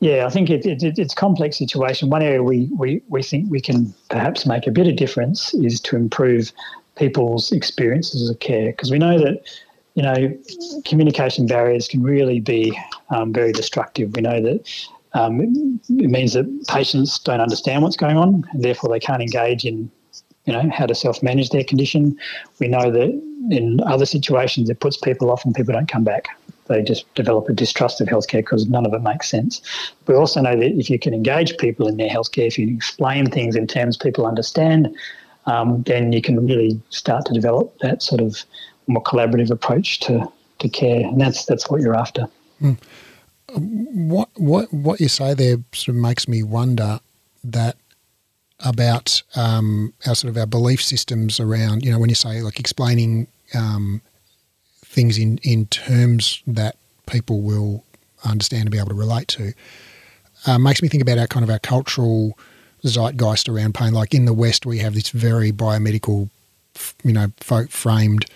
[0.00, 2.10] yeah, I think it, it, it, it's a complex situation.
[2.10, 5.80] One area we, we, we think we can perhaps make a bit of difference is
[5.82, 6.52] to improve
[6.96, 9.42] people's experiences of care because we know that
[9.98, 10.38] you know,
[10.84, 12.78] communication barriers can really be
[13.10, 14.14] um, very destructive.
[14.14, 14.60] We know that
[15.14, 15.40] um,
[15.88, 19.90] it means that patients don't understand what's going on, and therefore they can't engage in,
[20.44, 22.16] you know, how to self-manage their condition.
[22.60, 23.10] We know that
[23.50, 26.28] in other situations it puts people off and people don't come back.
[26.68, 29.60] They just develop a distrust of healthcare because none of it makes sense.
[30.06, 33.28] We also know that if you can engage people in their healthcare, if you explain
[33.28, 34.94] things in terms people understand,
[35.46, 38.44] um, then you can really start to develop that sort of
[38.88, 42.26] more collaborative approach to, to care, and that's that's what you're after.
[42.62, 42.78] Mm.
[43.54, 47.00] What what what you say there sort of makes me wonder
[47.44, 47.76] that
[48.60, 52.58] about um, our sort of our belief systems around you know when you say like
[52.58, 54.02] explaining um,
[54.84, 57.84] things in in terms that people will
[58.24, 59.52] understand and be able to relate to
[60.46, 62.38] uh, makes me think about our kind of our cultural
[62.84, 63.92] zeitgeist around pain.
[63.92, 66.30] Like in the West, we have this very biomedical,
[67.02, 68.26] you know, framed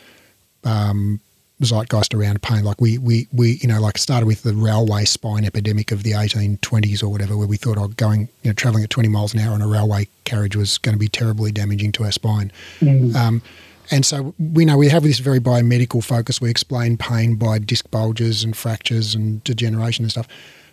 [0.64, 1.20] um,
[1.64, 2.64] zeitgeist around pain.
[2.64, 6.12] Like we, we, we, you know, like started with the railway spine epidemic of the
[6.12, 9.40] 1820s or whatever, where we thought oh, going, you know, traveling at 20 miles an
[9.40, 12.52] hour on a railway carriage was going to be terribly damaging to our spine.
[12.80, 13.14] Mm.
[13.14, 13.42] Um,
[13.90, 16.40] and so we know we have this very biomedical focus.
[16.40, 20.28] We explain pain by disc bulges and fractures and degeneration and stuff.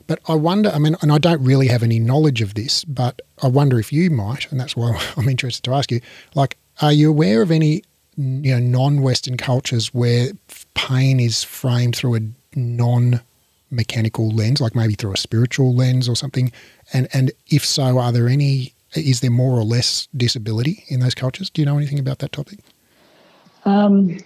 [0.08, 3.22] But I wonder, I mean, and I don't really have any knowledge of this, but
[3.44, 6.02] I wonder if you might, and that's why I'm interested to ask you,
[6.34, 7.84] like, are you aware of any
[8.20, 10.32] you know non-Western cultures where
[10.74, 12.20] pain is framed through a
[12.56, 16.52] non-mechanical lens, like maybe through a spiritual lens or something?
[16.94, 18.74] And and if so, are there any?
[18.96, 21.50] Is there more or less disability in those cultures?
[21.50, 22.60] Do you know anything about that topic?
[23.66, 24.18] Um,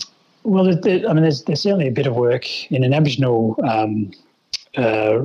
[0.44, 4.12] well, I mean, there's, there's certainly a bit of work in an Aboriginal um,
[4.78, 5.24] uh,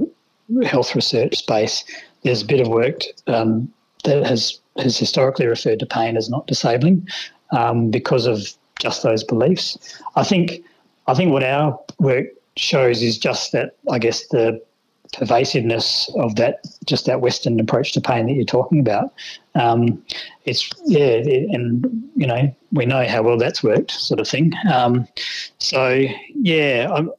[0.64, 1.84] health research space.
[2.24, 3.72] There's a bit of work um,
[4.04, 7.06] that has has historically referred to pain as not disabling,
[7.50, 10.00] um, because of just those beliefs.
[10.16, 10.64] I think
[11.06, 12.26] I think what our work
[12.56, 14.60] shows is just that I guess the
[15.14, 19.12] pervasiveness of that just that Western approach to pain that you're talking about.
[19.54, 20.02] Um,
[20.44, 24.52] it's yeah, it, and you know we know how well that's worked, sort of thing.
[24.72, 25.08] Um,
[25.58, 27.10] so yeah, I'm,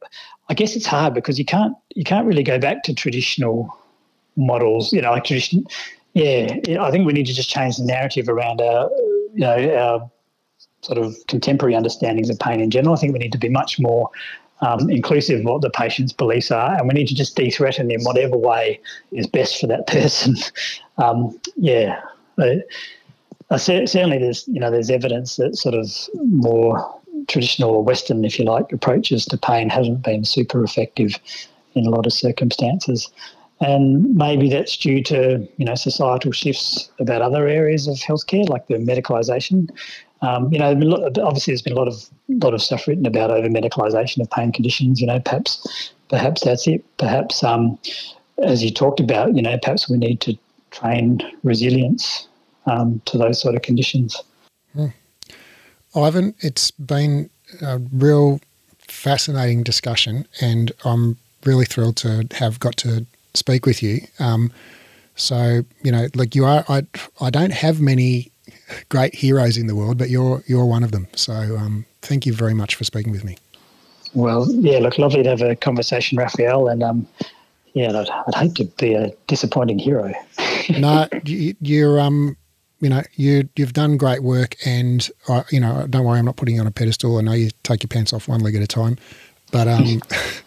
[0.48, 3.76] I guess it's hard because you can't you can't really go back to traditional
[4.36, 4.92] models.
[4.92, 5.64] You know, like tradition.
[6.12, 8.90] Yeah, I think we need to just change the narrative around our
[9.32, 10.10] you know our
[10.82, 12.94] sort of contemporary understandings of pain in general.
[12.94, 14.10] I think we need to be much more
[14.62, 18.02] um, inclusive of what the patient's beliefs are, and we need to just de-threaten in
[18.02, 18.80] whatever way
[19.12, 20.36] is best for that person.
[20.98, 22.00] um, yeah,
[22.38, 28.38] uh, certainly there's you know there's evidence that sort of more traditional or Western, if
[28.38, 31.18] you like, approaches to pain haven't been super effective
[31.74, 33.10] in a lot of circumstances.
[33.60, 38.66] And maybe that's due to you know societal shifts about other areas of healthcare, like
[38.68, 39.68] the medicalisation
[40.22, 40.70] um, you know,
[41.22, 44.52] obviously there's been a lot of lot of stuff written about over medicalisation of pain
[44.52, 45.00] conditions.
[45.00, 46.84] You know, perhaps perhaps that's it.
[46.98, 47.78] Perhaps, um,
[48.38, 50.36] as you talked about, you know, perhaps we need to
[50.70, 52.28] train resilience
[52.66, 54.16] um, to those sort of conditions.
[54.74, 54.86] Hmm.
[55.94, 57.30] Ivan, it's been
[57.62, 58.40] a real
[58.86, 64.00] fascinating discussion, and I'm really thrilled to have got to speak with you.
[64.18, 64.52] Um,
[65.16, 66.86] so you know, like you are, I
[67.20, 68.30] I don't have many
[68.88, 71.08] great heroes in the world, but you're you're one of them.
[71.14, 73.36] So um, thank you very much for speaking with me.
[74.14, 77.06] Well, yeah, look, lovely to have a conversation, Raphael, and um,
[77.74, 80.12] yeah, I'd, I'd hate to be a disappointing hero.
[80.78, 82.36] no, you, you're um,
[82.80, 85.08] you know, you you've done great work, and
[85.50, 87.18] you know, don't worry, I'm not putting you on a pedestal.
[87.18, 88.96] I know you take your pants off one leg at a time,
[89.52, 90.00] but um,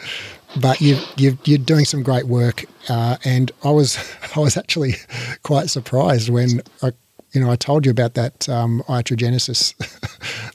[0.60, 3.98] but you you you're doing some great work, uh, and I was
[4.36, 4.96] I was actually
[5.44, 6.92] quite surprised when I
[7.34, 9.74] you know I told you about that um, iatrogenesis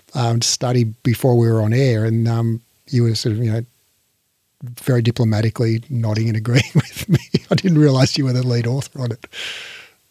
[0.15, 3.65] um, study before we were on air, and um, you were sort of you know
[4.63, 7.19] very diplomatically nodding and agreeing with me.
[7.51, 9.27] I didn't realise you were the lead author on it.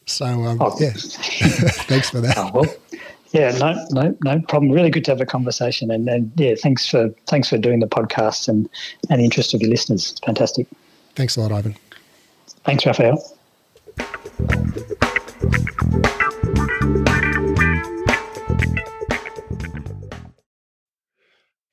[0.05, 0.75] So um, oh.
[0.79, 2.37] yeah, thanks for that.
[2.37, 2.75] Oh, well,
[3.31, 4.71] yeah, no, no, no problem.
[4.71, 7.87] Really good to have a conversation, and, and yeah, thanks for thanks for doing the
[7.87, 8.69] podcast and
[9.09, 10.11] and the interest of your listeners.
[10.11, 10.67] It's fantastic.
[11.15, 11.75] Thanks a lot, Ivan.
[12.63, 13.37] Thanks, Raphael.